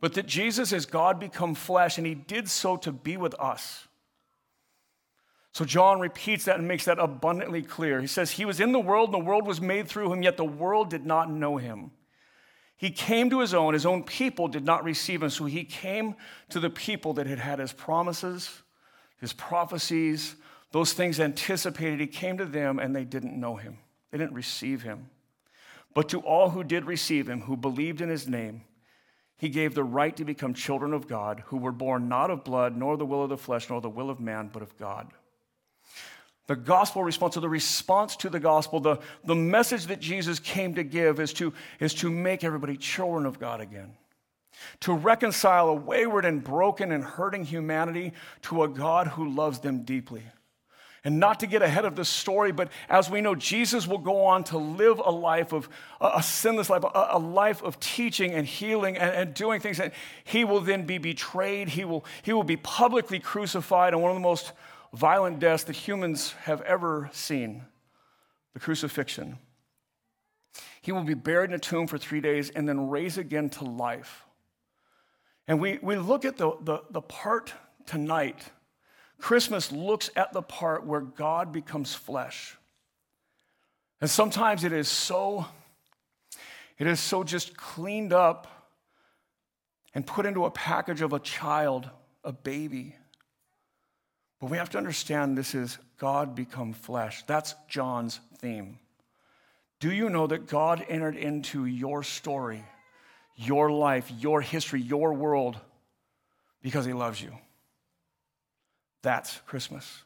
but 0.00 0.14
that 0.14 0.26
Jesus 0.26 0.72
is 0.72 0.86
God 0.86 1.20
become 1.20 1.54
flesh 1.54 1.98
and 1.98 2.06
he 2.06 2.14
did 2.14 2.48
so 2.48 2.76
to 2.78 2.90
be 2.90 3.16
with 3.16 3.38
us. 3.38 3.86
So 5.52 5.64
John 5.64 5.98
repeats 5.98 6.44
that 6.44 6.58
and 6.58 6.68
makes 6.68 6.84
that 6.84 6.98
abundantly 6.98 7.62
clear. 7.62 8.00
He 8.00 8.06
says, 8.06 8.30
He 8.30 8.44
was 8.44 8.60
in 8.60 8.72
the 8.72 8.80
world, 8.80 9.12
and 9.12 9.14
the 9.14 9.26
world 9.26 9.46
was 9.46 9.60
made 9.60 9.88
through 9.88 10.12
him, 10.12 10.22
yet 10.22 10.36
the 10.36 10.44
world 10.44 10.90
did 10.90 11.04
not 11.04 11.30
know 11.30 11.56
him. 11.56 11.90
He 12.76 12.90
came 12.90 13.28
to 13.30 13.40
his 13.40 13.52
own, 13.52 13.74
his 13.74 13.84
own 13.84 14.04
people 14.04 14.48
did 14.48 14.64
not 14.64 14.84
receive 14.84 15.22
him. 15.22 15.28
So 15.28 15.44
he 15.44 15.64
came 15.64 16.14
to 16.48 16.60
the 16.60 16.70
people 16.70 17.12
that 17.14 17.26
had 17.26 17.38
had 17.38 17.58
his 17.58 17.72
promises, 17.72 18.62
his 19.20 19.34
prophecies, 19.34 20.34
those 20.72 20.92
things 20.92 21.18
anticipated, 21.18 22.00
he 22.00 22.06
came 22.06 22.38
to 22.38 22.44
them 22.44 22.78
and 22.78 22.94
they 22.94 23.04
didn't 23.04 23.38
know 23.38 23.56
him. 23.56 23.78
They 24.10 24.18
didn't 24.18 24.34
receive 24.34 24.82
him. 24.82 25.10
But 25.94 26.08
to 26.10 26.20
all 26.20 26.50
who 26.50 26.62
did 26.62 26.84
receive 26.84 27.28
him, 27.28 27.42
who 27.42 27.56
believed 27.56 28.00
in 28.00 28.08
his 28.08 28.28
name, 28.28 28.62
he 29.36 29.48
gave 29.48 29.74
the 29.74 29.84
right 29.84 30.16
to 30.16 30.24
become 30.24 30.54
children 30.54 30.92
of 30.92 31.08
God, 31.08 31.42
who 31.46 31.56
were 31.56 31.72
born 31.72 32.08
not 32.08 32.30
of 32.30 32.44
blood, 32.44 32.76
nor 32.76 32.96
the 32.96 33.06
will 33.06 33.24
of 33.24 33.30
the 33.30 33.36
flesh, 33.36 33.68
nor 33.68 33.80
the 33.80 33.88
will 33.88 34.10
of 34.10 34.20
man, 34.20 34.50
but 34.52 34.62
of 34.62 34.76
God. 34.78 35.10
The 36.50 36.56
gospel 36.56 37.04
response, 37.04 37.36
or 37.36 37.40
the 37.42 37.48
response 37.48 38.16
to 38.16 38.28
the 38.28 38.40
gospel, 38.40 38.80
the, 38.80 38.98
the 39.24 39.36
message 39.36 39.86
that 39.86 40.00
Jesus 40.00 40.40
came 40.40 40.74
to 40.74 40.82
give 40.82 41.20
is 41.20 41.32
to, 41.34 41.52
is 41.78 41.94
to 41.94 42.10
make 42.10 42.42
everybody 42.42 42.76
children 42.76 43.24
of 43.24 43.38
God 43.38 43.60
again 43.60 43.92
to 44.80 44.92
reconcile 44.92 45.68
a 45.68 45.74
wayward 45.74 46.24
and 46.24 46.42
broken 46.42 46.90
and 46.90 47.04
hurting 47.04 47.44
humanity 47.44 48.12
to 48.42 48.64
a 48.64 48.68
God 48.68 49.06
who 49.06 49.28
loves 49.28 49.60
them 49.60 49.84
deeply. 49.84 50.24
And 51.04 51.20
not 51.20 51.38
to 51.40 51.46
get 51.46 51.62
ahead 51.62 51.84
of 51.84 51.94
the 51.94 52.04
story, 52.04 52.50
but 52.50 52.68
as 52.88 53.08
we 53.08 53.20
know, 53.20 53.36
Jesus 53.36 53.86
will 53.86 53.98
go 53.98 54.24
on 54.24 54.42
to 54.44 54.58
live 54.58 54.98
a 54.98 55.10
life 55.12 55.52
of 55.52 55.68
a 56.00 56.20
sinless 56.20 56.68
life, 56.68 56.82
a, 56.92 57.18
life 57.18 57.62
of 57.62 57.78
teaching 57.78 58.32
and 58.32 58.44
healing 58.44 58.98
and, 58.98 59.14
and, 59.14 59.34
doing 59.34 59.60
things. 59.60 59.78
And 59.78 59.92
he 60.24 60.44
will 60.44 60.60
then 60.60 60.84
be 60.84 60.98
betrayed. 60.98 61.68
He 61.68 61.84
will, 61.84 62.04
he 62.22 62.32
will 62.32 62.42
be 62.42 62.56
publicly 62.56 63.20
crucified 63.20 63.94
on 63.94 64.02
one 64.02 64.10
of 64.10 64.16
the 64.16 64.20
most 64.20 64.52
violent 64.92 65.38
deaths 65.38 65.64
that 65.64 65.76
humans 65.76 66.32
have 66.42 66.60
ever 66.62 67.10
seen 67.12 67.64
the 68.54 68.60
crucifixion. 68.60 69.38
He 70.82 70.92
will 70.92 71.04
be 71.04 71.14
buried 71.14 71.50
in 71.50 71.54
a 71.54 71.58
tomb 71.58 71.86
for 71.86 71.98
three 71.98 72.20
days 72.20 72.50
and 72.50 72.68
then 72.68 72.88
raised 72.88 73.18
again 73.18 73.50
to 73.50 73.64
life. 73.64 74.24
And 75.46 75.60
we, 75.60 75.78
we 75.82 75.96
look 75.96 76.24
at 76.24 76.36
the, 76.36 76.52
the, 76.62 76.82
the 76.90 77.02
part 77.02 77.52
tonight 77.86 78.50
Christmas 79.20 79.70
looks 79.70 80.10
at 80.16 80.32
the 80.32 80.42
part 80.42 80.86
where 80.86 81.02
God 81.02 81.52
becomes 81.52 81.94
flesh. 81.94 82.56
And 84.00 84.08
sometimes 84.08 84.64
it 84.64 84.72
is 84.72 84.88
so 84.88 85.46
it 86.78 86.86
is 86.86 86.98
so 86.98 87.22
just 87.22 87.54
cleaned 87.54 88.14
up 88.14 88.46
and 89.92 90.06
put 90.06 90.24
into 90.24 90.46
a 90.46 90.50
package 90.50 91.02
of 91.02 91.12
a 91.12 91.18
child, 91.18 91.90
a 92.24 92.32
baby. 92.32 92.96
But 94.40 94.50
we 94.50 94.56
have 94.56 94.70
to 94.70 94.78
understand 94.78 95.36
this 95.36 95.54
is 95.54 95.78
God 95.98 96.34
become 96.34 96.72
flesh. 96.72 97.22
That's 97.26 97.54
John's 97.68 98.20
theme. 98.38 98.78
Do 99.80 99.92
you 99.92 100.10
know 100.10 100.26
that 100.26 100.46
God 100.46 100.84
entered 100.88 101.16
into 101.16 101.66
your 101.66 102.02
story, 102.02 102.64
your 103.36 103.70
life, 103.70 104.10
your 104.18 104.40
history, 104.40 104.80
your 104.80 105.12
world 105.12 105.58
because 106.62 106.84
he 106.84 106.92
loves 106.92 107.20
you? 107.20 107.32
That's 109.02 109.38
Christmas. 109.46 110.02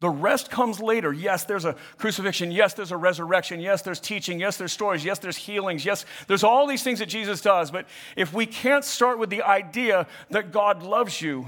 The 0.00 0.10
rest 0.10 0.50
comes 0.50 0.80
later. 0.80 1.12
Yes, 1.12 1.44
there's 1.44 1.64
a 1.64 1.76
crucifixion. 1.96 2.50
Yes, 2.50 2.74
there's 2.74 2.92
a 2.92 2.96
resurrection. 2.96 3.60
Yes, 3.60 3.82
there's 3.82 4.00
teaching. 4.00 4.38
Yes, 4.38 4.56
there's 4.56 4.72
stories. 4.72 5.04
Yes, 5.04 5.18
there's 5.18 5.36
healings. 5.36 5.84
Yes, 5.84 6.04
there's 6.26 6.44
all 6.44 6.66
these 6.66 6.82
things 6.82 6.98
that 6.98 7.08
Jesus 7.08 7.40
does. 7.40 7.70
But 7.70 7.86
if 8.16 8.32
we 8.34 8.46
can't 8.46 8.84
start 8.84 9.18
with 9.18 9.30
the 9.30 9.42
idea 9.42 10.06
that 10.30 10.52
God 10.52 10.82
loves 10.82 11.22
you, 11.22 11.46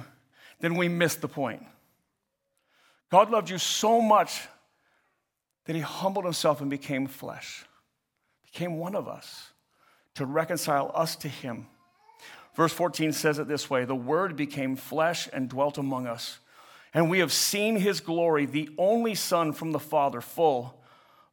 then 0.60 0.76
we 0.76 0.88
miss 0.88 1.16
the 1.16 1.28
point. 1.28 1.64
God 3.10 3.30
loved 3.30 3.50
you 3.50 3.58
so 3.58 4.00
much 4.00 4.42
that 5.64 5.76
he 5.76 5.82
humbled 5.82 6.24
himself 6.24 6.60
and 6.60 6.70
became 6.70 7.06
flesh, 7.06 7.64
became 8.44 8.78
one 8.78 8.94
of 8.94 9.08
us 9.08 9.50
to 10.14 10.26
reconcile 10.26 10.90
us 10.94 11.16
to 11.16 11.28
him. 11.28 11.66
Verse 12.54 12.72
14 12.72 13.12
says 13.12 13.38
it 13.38 13.48
this 13.48 13.68
way 13.68 13.84
The 13.84 13.94
word 13.94 14.36
became 14.36 14.76
flesh 14.76 15.28
and 15.32 15.48
dwelt 15.48 15.78
among 15.78 16.06
us 16.06 16.38
and 16.96 17.10
we 17.10 17.18
have 17.18 17.30
seen 17.30 17.76
his 17.76 18.00
glory, 18.00 18.46
the 18.46 18.70
only 18.78 19.14
Son 19.14 19.52
from 19.52 19.72
the 19.72 19.78
Father, 19.78 20.22
full 20.22 20.82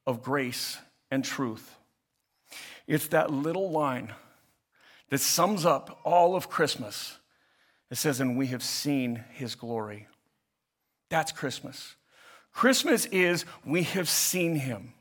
of 0.05 0.21
grace 0.21 0.77
and 1.09 1.23
truth. 1.23 1.77
It's 2.85 3.07
that 3.07 3.31
little 3.31 3.71
line 3.71 4.13
that 5.09 5.19
sums 5.19 5.65
up 5.65 6.01
all 6.03 6.35
of 6.35 6.49
Christmas. 6.49 7.17
It 7.89 7.95
says, 7.95 8.19
And 8.19 8.37
we 8.37 8.47
have 8.47 8.61
seen 8.61 9.23
his 9.31 9.55
glory. 9.55 10.07
That's 11.13 11.31
Christmas. 11.31 11.93
Christmas 12.51 13.05
is 13.05 13.45
we 13.63 13.83
have 13.83 14.09
seen 14.09 14.55
him 14.55 14.93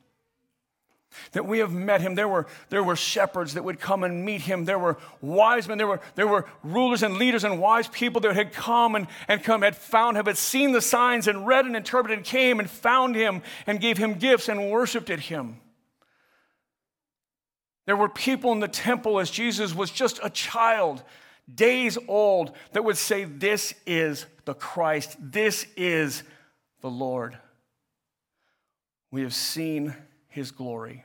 that 1.32 1.46
we 1.46 1.60
have 1.60 1.72
met 1.72 2.02
him. 2.02 2.16
There 2.16 2.28
were, 2.28 2.46
there 2.68 2.84
were 2.84 2.96
shepherds 2.96 3.54
that 3.54 3.64
would 3.64 3.80
come 3.80 4.04
and 4.04 4.22
meet 4.22 4.42
him. 4.42 4.66
There 4.66 4.78
were 4.78 4.98
wise 5.22 5.66
men. 5.66 5.78
There 5.78 5.86
were, 5.86 6.02
there 6.14 6.26
were 6.26 6.44
rulers 6.62 7.02
and 7.02 7.16
leaders 7.16 7.44
and 7.44 7.58
wise 7.58 7.88
people 7.88 8.20
that 8.20 8.34
had 8.34 8.52
come 8.52 8.94
and, 8.94 9.06
and 9.26 9.42
come, 9.42 9.62
had 9.62 9.74
found 9.74 10.18
him, 10.18 10.26
had 10.26 10.36
seen 10.36 10.72
the 10.72 10.82
signs 10.82 11.28
and 11.28 11.46
read 11.46 11.64
and 11.64 11.74
interpreted 11.74 12.18
and 12.18 12.26
came 12.26 12.60
and 12.60 12.68
found 12.68 13.14
him 13.14 13.40
and 13.66 13.80
gave 13.80 13.96
him 13.96 14.12
gifts 14.12 14.50
and 14.50 14.70
worshiped 14.70 15.08
at 15.08 15.20
him. 15.20 15.62
There 17.86 17.96
were 17.96 18.10
people 18.10 18.52
in 18.52 18.60
the 18.60 18.68
temple 18.68 19.18
as 19.18 19.30
Jesus 19.30 19.74
was 19.74 19.90
just 19.90 20.20
a 20.22 20.28
child, 20.28 21.04
days 21.52 21.96
old, 22.06 22.54
that 22.72 22.84
would 22.84 22.98
say, 22.98 23.24
This 23.24 23.72
is 23.86 24.26
the 24.44 24.54
Christ. 24.54 25.16
This 25.20 25.66
is 25.76 26.22
the 26.80 26.90
Lord. 26.90 27.36
We 29.10 29.22
have 29.22 29.34
seen 29.34 29.94
his 30.28 30.50
glory. 30.50 31.04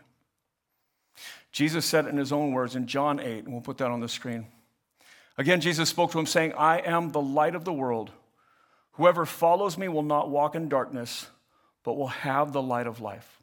Jesus 1.52 1.86
said 1.86 2.06
it 2.06 2.10
in 2.10 2.18
his 2.18 2.32
own 2.32 2.52
words 2.52 2.76
in 2.76 2.88
John 2.88 3.20
8, 3.20 3.46
and 3.46 3.52
we'll 3.52 3.62
put 3.62 3.78
that 3.80 3.92
on 3.92 4.00
the 4.00 4.10
screen. 4.10 4.48
Again, 5.38 5.62
Jesus 5.62 5.90
spoke 5.90 6.12
to 6.12 6.20
him, 6.20 6.26
saying, 6.26 6.54
I 6.54 6.80
am 6.80 7.12
the 7.12 7.22
light 7.22 7.56
of 7.56 7.66
the 7.66 7.74
world. 7.74 8.12
Whoever 8.94 9.26
follows 9.26 9.78
me 9.78 9.88
will 9.88 10.04
not 10.04 10.30
walk 10.30 10.56
in 10.56 10.70
darkness, 10.70 11.28
but 11.84 11.94
will 11.94 12.08
have 12.08 12.54
the 12.54 12.62
light 12.62 12.88
of 12.88 13.02
life. 13.02 13.42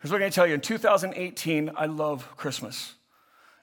Here's 0.00 0.10
what 0.10 0.16
I'm 0.16 0.22
going 0.22 0.30
to 0.32 0.34
tell 0.34 0.46
you. 0.46 0.54
In 0.54 0.60
2018, 0.60 1.70
I 1.76 1.86
love 1.86 2.36
Christmas. 2.36 2.94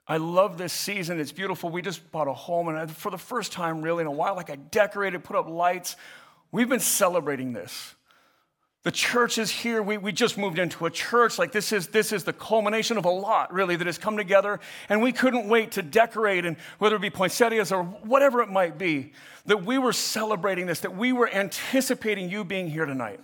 I 0.09 0.17
love 0.17 0.57
this 0.57 0.73
season. 0.73 1.19
It's 1.19 1.31
beautiful. 1.31 1.69
We 1.69 1.83
just 1.83 2.11
bought 2.11 2.27
a 2.27 2.33
home, 2.33 2.67
and 2.67 2.89
for 2.89 3.11
the 3.11 3.17
first 3.19 3.51
time, 3.51 3.83
really, 3.83 4.01
in 4.01 4.07
a 4.07 4.11
while, 4.11 4.35
like 4.35 4.49
I 4.49 4.55
decorated, 4.55 5.23
put 5.23 5.35
up 5.35 5.47
lights. 5.47 5.95
We've 6.51 6.67
been 6.67 6.79
celebrating 6.79 7.53
this. 7.53 7.93
The 8.81 8.91
church 8.91 9.37
is 9.37 9.51
here. 9.51 9.83
We, 9.83 9.99
we 9.99 10.11
just 10.11 10.35
moved 10.35 10.57
into 10.57 10.87
a 10.87 10.89
church. 10.89 11.37
Like 11.37 11.51
this 11.51 11.71
is 11.71 11.89
this 11.89 12.11
is 12.11 12.23
the 12.23 12.33
culmination 12.33 12.97
of 12.97 13.05
a 13.05 13.09
lot, 13.09 13.53
really, 13.53 13.75
that 13.75 13.85
has 13.85 13.99
come 13.99 14.17
together. 14.17 14.59
And 14.87 15.03
we 15.03 15.11
couldn't 15.11 15.47
wait 15.47 15.73
to 15.73 15.83
decorate, 15.83 16.43
and 16.43 16.57
whether 16.79 16.95
it 16.95 17.01
be 17.01 17.11
poinsettias 17.11 17.71
or 17.71 17.83
whatever 17.83 18.41
it 18.41 18.49
might 18.49 18.79
be, 18.79 19.11
that 19.45 19.63
we 19.63 19.77
were 19.77 19.93
celebrating 19.93 20.65
this, 20.65 20.79
that 20.79 20.95
we 20.95 21.13
were 21.13 21.29
anticipating 21.29 22.31
you 22.31 22.43
being 22.43 22.67
here 22.67 22.87
tonight. 22.87 23.19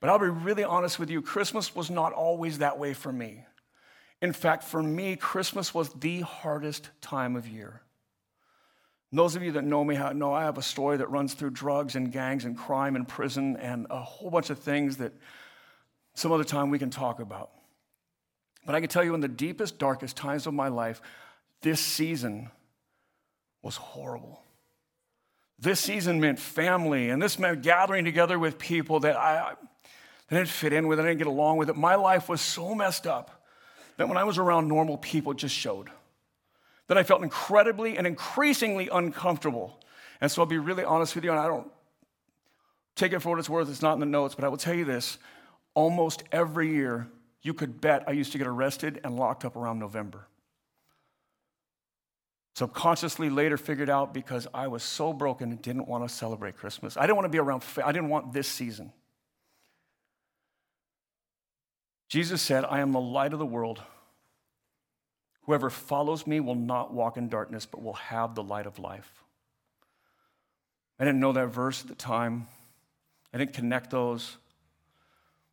But 0.00 0.08
I'll 0.08 0.18
be 0.18 0.28
really 0.28 0.64
honest 0.64 0.98
with 0.98 1.10
you, 1.10 1.20
Christmas 1.20 1.74
was 1.74 1.90
not 1.90 2.14
always 2.14 2.58
that 2.58 2.78
way 2.78 2.94
for 2.94 3.12
me. 3.12 3.44
In 4.22 4.32
fact, 4.32 4.64
for 4.64 4.82
me, 4.82 5.16
Christmas 5.16 5.74
was 5.74 5.90
the 5.90 6.20
hardest 6.20 6.90
time 7.00 7.36
of 7.36 7.46
year. 7.46 7.82
those 9.12 9.36
of 9.36 9.42
you 9.42 9.52
that 9.52 9.64
know 9.64 9.84
me 9.84 9.96
know 10.14 10.32
I 10.32 10.42
have 10.44 10.58
a 10.58 10.62
story 10.62 10.96
that 10.96 11.10
runs 11.10 11.34
through 11.34 11.50
drugs 11.50 11.94
and 11.94 12.10
gangs 12.10 12.44
and 12.44 12.56
crime 12.56 12.96
and 12.96 13.06
prison 13.06 13.56
and 13.58 13.86
a 13.90 14.00
whole 14.00 14.30
bunch 14.30 14.50
of 14.50 14.58
things 14.58 14.96
that 14.96 15.12
some 16.14 16.32
other 16.32 16.44
time 16.44 16.70
we 16.70 16.78
can 16.78 16.90
talk 16.90 17.20
about. 17.20 17.50
But 18.66 18.74
I 18.74 18.80
can 18.80 18.88
tell 18.88 19.04
you, 19.04 19.14
in 19.14 19.20
the 19.20 19.28
deepest, 19.28 19.78
darkest 19.78 20.16
times 20.16 20.46
of 20.46 20.54
my 20.54 20.68
life, 20.68 21.00
this 21.60 21.80
season 21.80 22.50
was 23.62 23.76
horrible. 23.76 24.42
This 25.58 25.80
season 25.80 26.20
meant 26.20 26.38
family, 26.38 27.10
and 27.10 27.22
this 27.22 27.38
meant 27.38 27.62
gathering 27.62 28.04
together 28.04 28.38
with 28.38 28.58
people 28.58 29.00
that 29.00 29.16
I, 29.16 29.54
I 30.30 30.34
didn't 30.34 30.48
fit 30.48 30.72
in 30.72 30.88
with, 30.88 30.98
I 30.98 31.02
didn't 31.02 31.18
get 31.18 31.26
along 31.26 31.58
with 31.58 31.68
it. 31.68 31.76
My 31.76 31.94
life 31.94 32.28
was 32.28 32.40
so 32.40 32.74
messed 32.74 33.06
up 33.06 33.43
that 33.96 34.08
when 34.08 34.16
I 34.16 34.24
was 34.24 34.38
around 34.38 34.68
normal 34.68 34.98
people, 34.98 35.34
just 35.34 35.54
showed. 35.54 35.90
That 36.88 36.98
I 36.98 37.02
felt 37.02 37.22
incredibly 37.22 37.96
and 37.96 38.06
increasingly 38.06 38.88
uncomfortable. 38.88 39.80
And 40.20 40.30
so 40.30 40.42
I'll 40.42 40.46
be 40.46 40.58
really 40.58 40.84
honest 40.84 41.14
with 41.14 41.24
you, 41.24 41.30
and 41.30 41.40
I 41.40 41.46
don't 41.46 41.70
take 42.94 43.12
it 43.12 43.20
for 43.20 43.30
what 43.30 43.38
it's 43.38 43.48
worth, 43.48 43.68
it's 43.68 43.82
not 43.82 43.94
in 43.94 44.00
the 44.00 44.06
notes, 44.06 44.34
but 44.34 44.44
I 44.44 44.48
will 44.48 44.56
tell 44.56 44.74
you 44.74 44.84
this 44.84 45.18
almost 45.74 46.22
every 46.30 46.70
year, 46.70 47.08
you 47.42 47.52
could 47.52 47.80
bet 47.80 48.04
I 48.06 48.12
used 48.12 48.32
to 48.32 48.38
get 48.38 48.46
arrested 48.46 49.00
and 49.04 49.16
locked 49.16 49.44
up 49.44 49.56
around 49.56 49.78
November. 49.78 50.26
Subconsciously 52.54 53.30
later 53.30 53.56
figured 53.56 53.90
out 53.90 54.14
because 54.14 54.46
I 54.54 54.68
was 54.68 54.84
so 54.84 55.12
broken 55.12 55.50
and 55.50 55.60
didn't 55.60 55.88
want 55.88 56.08
to 56.08 56.14
celebrate 56.14 56.56
Christmas. 56.56 56.96
I 56.96 57.02
didn't 57.02 57.16
want 57.16 57.24
to 57.24 57.30
be 57.30 57.38
around, 57.38 57.64
I 57.84 57.90
didn't 57.90 58.08
want 58.08 58.32
this 58.32 58.46
season. 58.46 58.92
Jesus 62.14 62.40
said, 62.40 62.64
I 62.64 62.78
am 62.78 62.92
the 62.92 63.00
light 63.00 63.32
of 63.32 63.40
the 63.40 63.44
world. 63.44 63.82
Whoever 65.46 65.68
follows 65.68 66.28
me 66.28 66.38
will 66.38 66.54
not 66.54 66.94
walk 66.94 67.16
in 67.16 67.28
darkness, 67.28 67.66
but 67.66 67.82
will 67.82 67.94
have 67.94 68.36
the 68.36 68.42
light 68.44 68.66
of 68.66 68.78
life. 68.78 69.24
I 71.00 71.04
didn't 71.04 71.18
know 71.18 71.32
that 71.32 71.48
verse 71.48 71.82
at 71.82 71.88
the 71.88 71.96
time. 71.96 72.46
I 73.32 73.38
didn't 73.38 73.52
connect 73.52 73.90
those. 73.90 74.36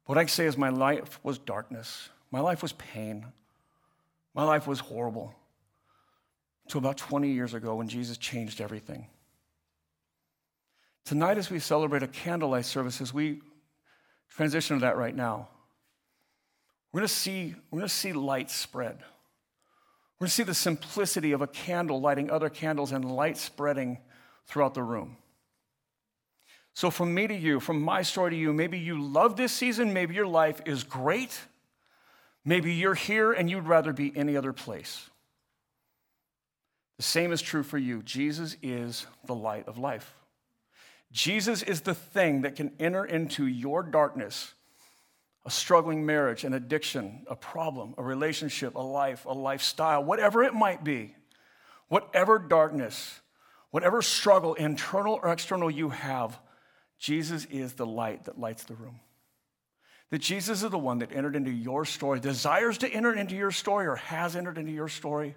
What 0.06 0.20
I 0.20 0.28
say 0.28 0.46
is 0.46 0.56
my 0.56 0.70
life 0.70 1.20
was 1.24 1.40
darkness. 1.40 2.10
My 2.30 2.42
life 2.42 2.62
was 2.62 2.74
pain. 2.74 3.26
My 4.36 4.44
life 4.44 4.68
was 4.68 4.82
horrible. 4.82 5.34
Until 6.66 6.78
about 6.78 6.98
20 6.98 7.32
years 7.32 7.56
ago 7.56 7.74
when 7.74 7.88
Jesus 7.88 8.20
changed 8.20 8.62
everything. 8.62 9.08
Tonight, 11.06 11.40
as 11.40 11.50
we 11.50 11.58
celebrate 11.58 12.04
a 12.04 12.08
candlelight 12.08 12.66
service, 12.66 13.02
as 13.02 13.12
we 13.12 13.42
transition 14.30 14.78
to 14.78 14.82
that 14.82 14.96
right 14.96 15.16
now, 15.16 15.48
we're 16.92 17.00
going 17.00 17.08
to 17.08 17.14
see, 17.14 17.56
we're 17.70 17.80
going 17.80 17.88
to 17.88 17.94
see 17.94 18.14
light 18.14 18.52
spread. 18.52 18.98
We're 20.20 20.26
going 20.26 20.30
to 20.30 20.36
see 20.36 20.44
the 20.44 20.54
simplicity 20.54 21.32
of 21.32 21.42
a 21.42 21.48
candle 21.48 22.02
lighting 22.02 22.30
other 22.30 22.50
candles 22.50 22.92
and 22.92 23.04
light 23.04 23.38
spreading 23.38 24.00
throughout 24.46 24.74
the 24.74 24.84
room. 24.84 25.18
So, 26.74 26.90
from 26.90 27.14
me 27.14 27.28
to 27.28 27.36
you, 27.36 27.60
from 27.60 27.82
my 27.82 28.02
story 28.02 28.32
to 28.32 28.38
you, 28.38 28.54
maybe 28.54 28.80
you 28.80 29.02
love 29.02 29.36
this 29.36 29.52
season, 29.52 29.94
maybe 29.94 30.16
your 30.16 30.28
life 30.28 30.62
is 30.66 30.84
great, 30.84 31.38
maybe 32.46 32.74
you're 32.74 32.94
here 32.94 33.34
and 33.34 33.50
you'd 33.50 33.68
rather 33.68 33.94
be 33.94 34.14
any 34.16 34.38
other 34.38 34.54
place. 34.54 35.10
The 36.98 37.04
same 37.04 37.32
is 37.32 37.42
true 37.42 37.64
for 37.64 37.78
you. 37.78 38.04
Jesus 38.04 38.56
is 38.62 39.08
the 39.26 39.36
light 39.36 39.68
of 39.68 39.78
life. 39.78 40.14
Jesus 41.12 41.62
is 41.64 41.82
the 41.82 41.96
thing 41.96 42.44
that 42.44 42.56
can 42.56 42.72
enter 42.80 43.04
into 43.04 43.46
your 43.46 43.84
darkness 43.84 44.54
a 45.46 45.50
struggling 45.50 46.06
marriage, 46.06 46.44
an 46.44 46.54
addiction, 46.54 47.26
a 47.28 47.36
problem, 47.36 47.96
a 47.98 48.04
relationship, 48.04 48.76
a 48.76 48.80
life, 48.80 49.26
a 49.26 49.34
lifestyle, 49.34 50.04
whatever 50.04 50.44
it 50.44 50.54
might 50.54 50.84
be, 50.84 51.16
whatever 51.88 52.38
darkness, 52.38 53.20
whatever 53.72 54.02
struggle, 54.02 54.54
internal 54.54 55.20
or 55.22 55.32
external, 55.32 55.72
you 55.72 55.90
have, 55.90 56.40
Jesus 57.00 57.46
is 57.46 57.74
the 57.74 57.86
light 57.86 58.26
that 58.26 58.40
lights 58.40 58.66
the 58.66 58.76
room. 58.76 59.00
That 60.12 60.22
Jesus 60.22 60.62
is 60.62 60.70
the 60.70 60.78
one 60.78 61.00
that 61.00 61.12
entered 61.12 61.36
into 61.36 61.52
your 61.52 61.86
story, 61.86 62.20
desires 62.20 62.78
to 62.80 62.90
enter 62.90 63.14
into 63.14 63.36
your 63.36 63.52
story, 63.52 63.88
or 63.88 63.96
has 63.96 64.36
entered 64.36 64.58
into 64.58 64.74
your 64.74 64.90
story, 64.90 65.36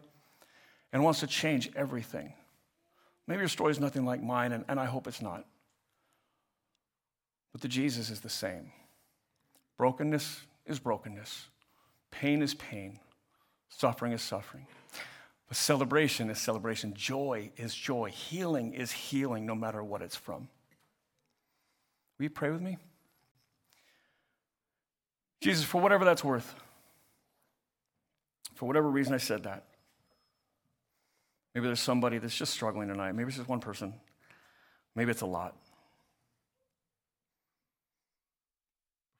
and 0.92 1.02
wants 1.02 1.20
to 1.20 1.26
change 1.26 1.70
everything. 1.74 2.34
Maybe 3.26 3.38
your 3.38 3.48
story 3.48 3.70
is 3.70 3.80
nothing 3.80 4.04
like 4.04 4.22
mine, 4.22 4.52
and, 4.52 4.64
and 4.68 4.78
I 4.78 4.84
hope 4.84 5.06
it's 5.06 5.22
not. 5.22 5.46
But 7.52 7.62
the 7.62 7.68
Jesus 7.68 8.10
is 8.10 8.20
the 8.20 8.28
same. 8.28 8.72
Brokenness 9.76 10.42
is 10.66 10.78
brokenness, 10.78 11.48
pain 12.10 12.42
is 12.42 12.54
pain, 12.54 13.00
suffering 13.68 14.12
is 14.12 14.22
suffering. 14.22 14.66
But 15.48 15.56
celebration 15.56 16.30
is 16.30 16.38
celebration, 16.38 16.94
joy 16.94 17.50
is 17.56 17.74
joy, 17.74 18.10
healing 18.10 18.72
is 18.72 18.92
healing, 18.92 19.44
no 19.44 19.54
matter 19.54 19.82
what 19.82 20.00
it's 20.00 20.16
from. 20.16 20.48
Will 22.18 22.24
you 22.24 22.30
pray 22.30 22.50
with 22.50 22.62
me? 22.62 22.78
Jesus, 25.40 25.64
for 25.64 25.80
whatever 25.80 26.04
that's 26.04 26.24
worth, 26.24 26.54
for 28.54 28.66
whatever 28.66 28.88
reason 28.88 29.12
I 29.12 29.18
said 29.18 29.42
that, 29.42 29.64
maybe 31.54 31.66
there's 31.66 31.80
somebody 31.80 32.18
that's 32.18 32.36
just 32.36 32.54
struggling 32.54 32.88
tonight. 32.88 33.12
Maybe 33.12 33.28
it's 33.28 33.36
just 33.36 33.48
one 33.48 33.60
person. 33.60 33.92
Maybe 34.94 35.10
it's 35.10 35.20
a 35.20 35.26
lot. 35.26 35.54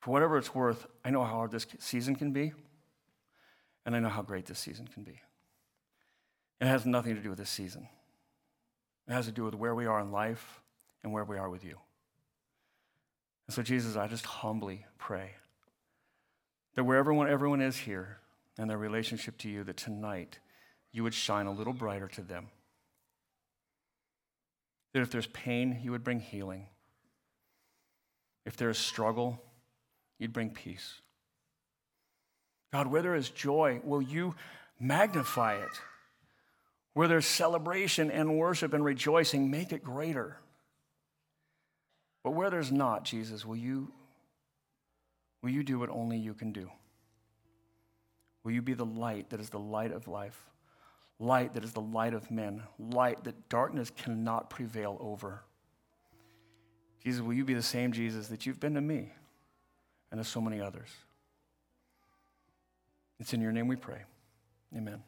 For 0.04 0.10
whatever 0.10 0.36
it's 0.36 0.54
worth, 0.54 0.86
I 1.02 1.08
know 1.08 1.24
how 1.24 1.32
hard 1.32 1.50
this 1.50 1.66
season 1.78 2.14
can 2.14 2.30
be, 2.30 2.52
and 3.86 3.96
I 3.96 4.00
know 4.00 4.10
how 4.10 4.20
great 4.20 4.44
this 4.44 4.58
season 4.58 4.86
can 4.86 5.02
be. 5.02 5.18
It 6.60 6.66
has 6.66 6.84
nothing 6.84 7.14
to 7.14 7.22
do 7.22 7.30
with 7.30 7.38
this 7.38 7.48
season. 7.48 7.88
It 9.08 9.14
has 9.14 9.24
to 9.24 9.32
do 9.32 9.44
with 9.44 9.54
where 9.54 9.74
we 9.74 9.86
are 9.86 9.98
in 10.00 10.12
life 10.12 10.60
and 11.02 11.10
where 11.10 11.24
we 11.24 11.38
are 11.38 11.48
with 11.48 11.64
you. 11.64 11.78
And 13.46 13.54
so, 13.54 13.62
Jesus, 13.62 13.96
I 13.96 14.06
just 14.06 14.26
humbly 14.26 14.84
pray 14.98 15.30
that 16.74 16.84
wherever 16.84 17.12
everyone, 17.12 17.30
everyone 17.30 17.62
is 17.62 17.78
here 17.78 18.18
and 18.58 18.68
their 18.68 18.76
relationship 18.76 19.38
to 19.38 19.48
you, 19.48 19.64
that 19.64 19.78
tonight 19.78 20.38
you 20.92 21.02
would 21.02 21.14
shine 21.14 21.46
a 21.46 21.50
little 21.50 21.72
brighter 21.72 22.08
to 22.08 22.20
them. 22.20 22.48
That 24.92 25.00
if 25.00 25.10
there's 25.10 25.28
pain, 25.28 25.80
you 25.82 25.92
would 25.92 26.04
bring 26.04 26.20
healing. 26.20 26.66
If 28.44 28.58
there 28.58 28.68
is 28.68 28.76
struggle, 28.76 29.40
you'd 30.24 30.32
bring 30.32 30.50
peace. 30.50 31.00
God, 32.72 32.86
where 32.88 33.02
there 33.02 33.14
is 33.14 33.28
joy, 33.28 33.80
will 33.84 34.02
you 34.02 34.34
magnify 34.80 35.56
it? 35.56 35.80
Where 36.94 37.08
there's 37.08 37.26
celebration 37.26 38.10
and 38.10 38.38
worship 38.38 38.72
and 38.72 38.82
rejoicing, 38.82 39.50
make 39.50 39.70
it 39.70 39.84
greater. 39.84 40.38
But 42.22 42.30
where 42.30 42.48
there's 42.48 42.72
not, 42.72 43.04
Jesus, 43.04 43.44
will 43.44 43.56
you, 43.56 43.92
will 45.42 45.50
you 45.50 45.62
do 45.62 45.78
what 45.78 45.90
only 45.90 46.16
you 46.16 46.32
can 46.32 46.52
do? 46.52 46.70
Will 48.44 48.52
you 48.52 48.62
be 48.62 48.74
the 48.74 48.86
light 48.86 49.30
that 49.30 49.40
is 49.40 49.50
the 49.50 49.58
light 49.58 49.92
of 49.92 50.08
life, 50.08 50.46
light 51.18 51.54
that 51.54 51.64
is 51.64 51.72
the 51.72 51.80
light 51.80 52.14
of 52.14 52.30
men, 52.30 52.62
light 52.78 53.24
that 53.24 53.48
darkness 53.50 53.90
cannot 53.90 54.48
prevail 54.48 54.96
over? 55.00 55.42
Jesus, 57.02 57.20
will 57.20 57.34
you 57.34 57.44
be 57.44 57.54
the 57.54 57.62
same 57.62 57.92
Jesus 57.92 58.28
that 58.28 58.46
you've 58.46 58.60
been 58.60 58.74
to 58.74 58.80
me? 58.80 59.12
And 60.14 60.24
to 60.24 60.30
so 60.30 60.40
many 60.40 60.60
others. 60.60 60.88
It's 63.18 63.34
in 63.34 63.40
your 63.40 63.50
name 63.50 63.66
we 63.66 63.74
pray. 63.74 64.02
Amen. 64.76 65.02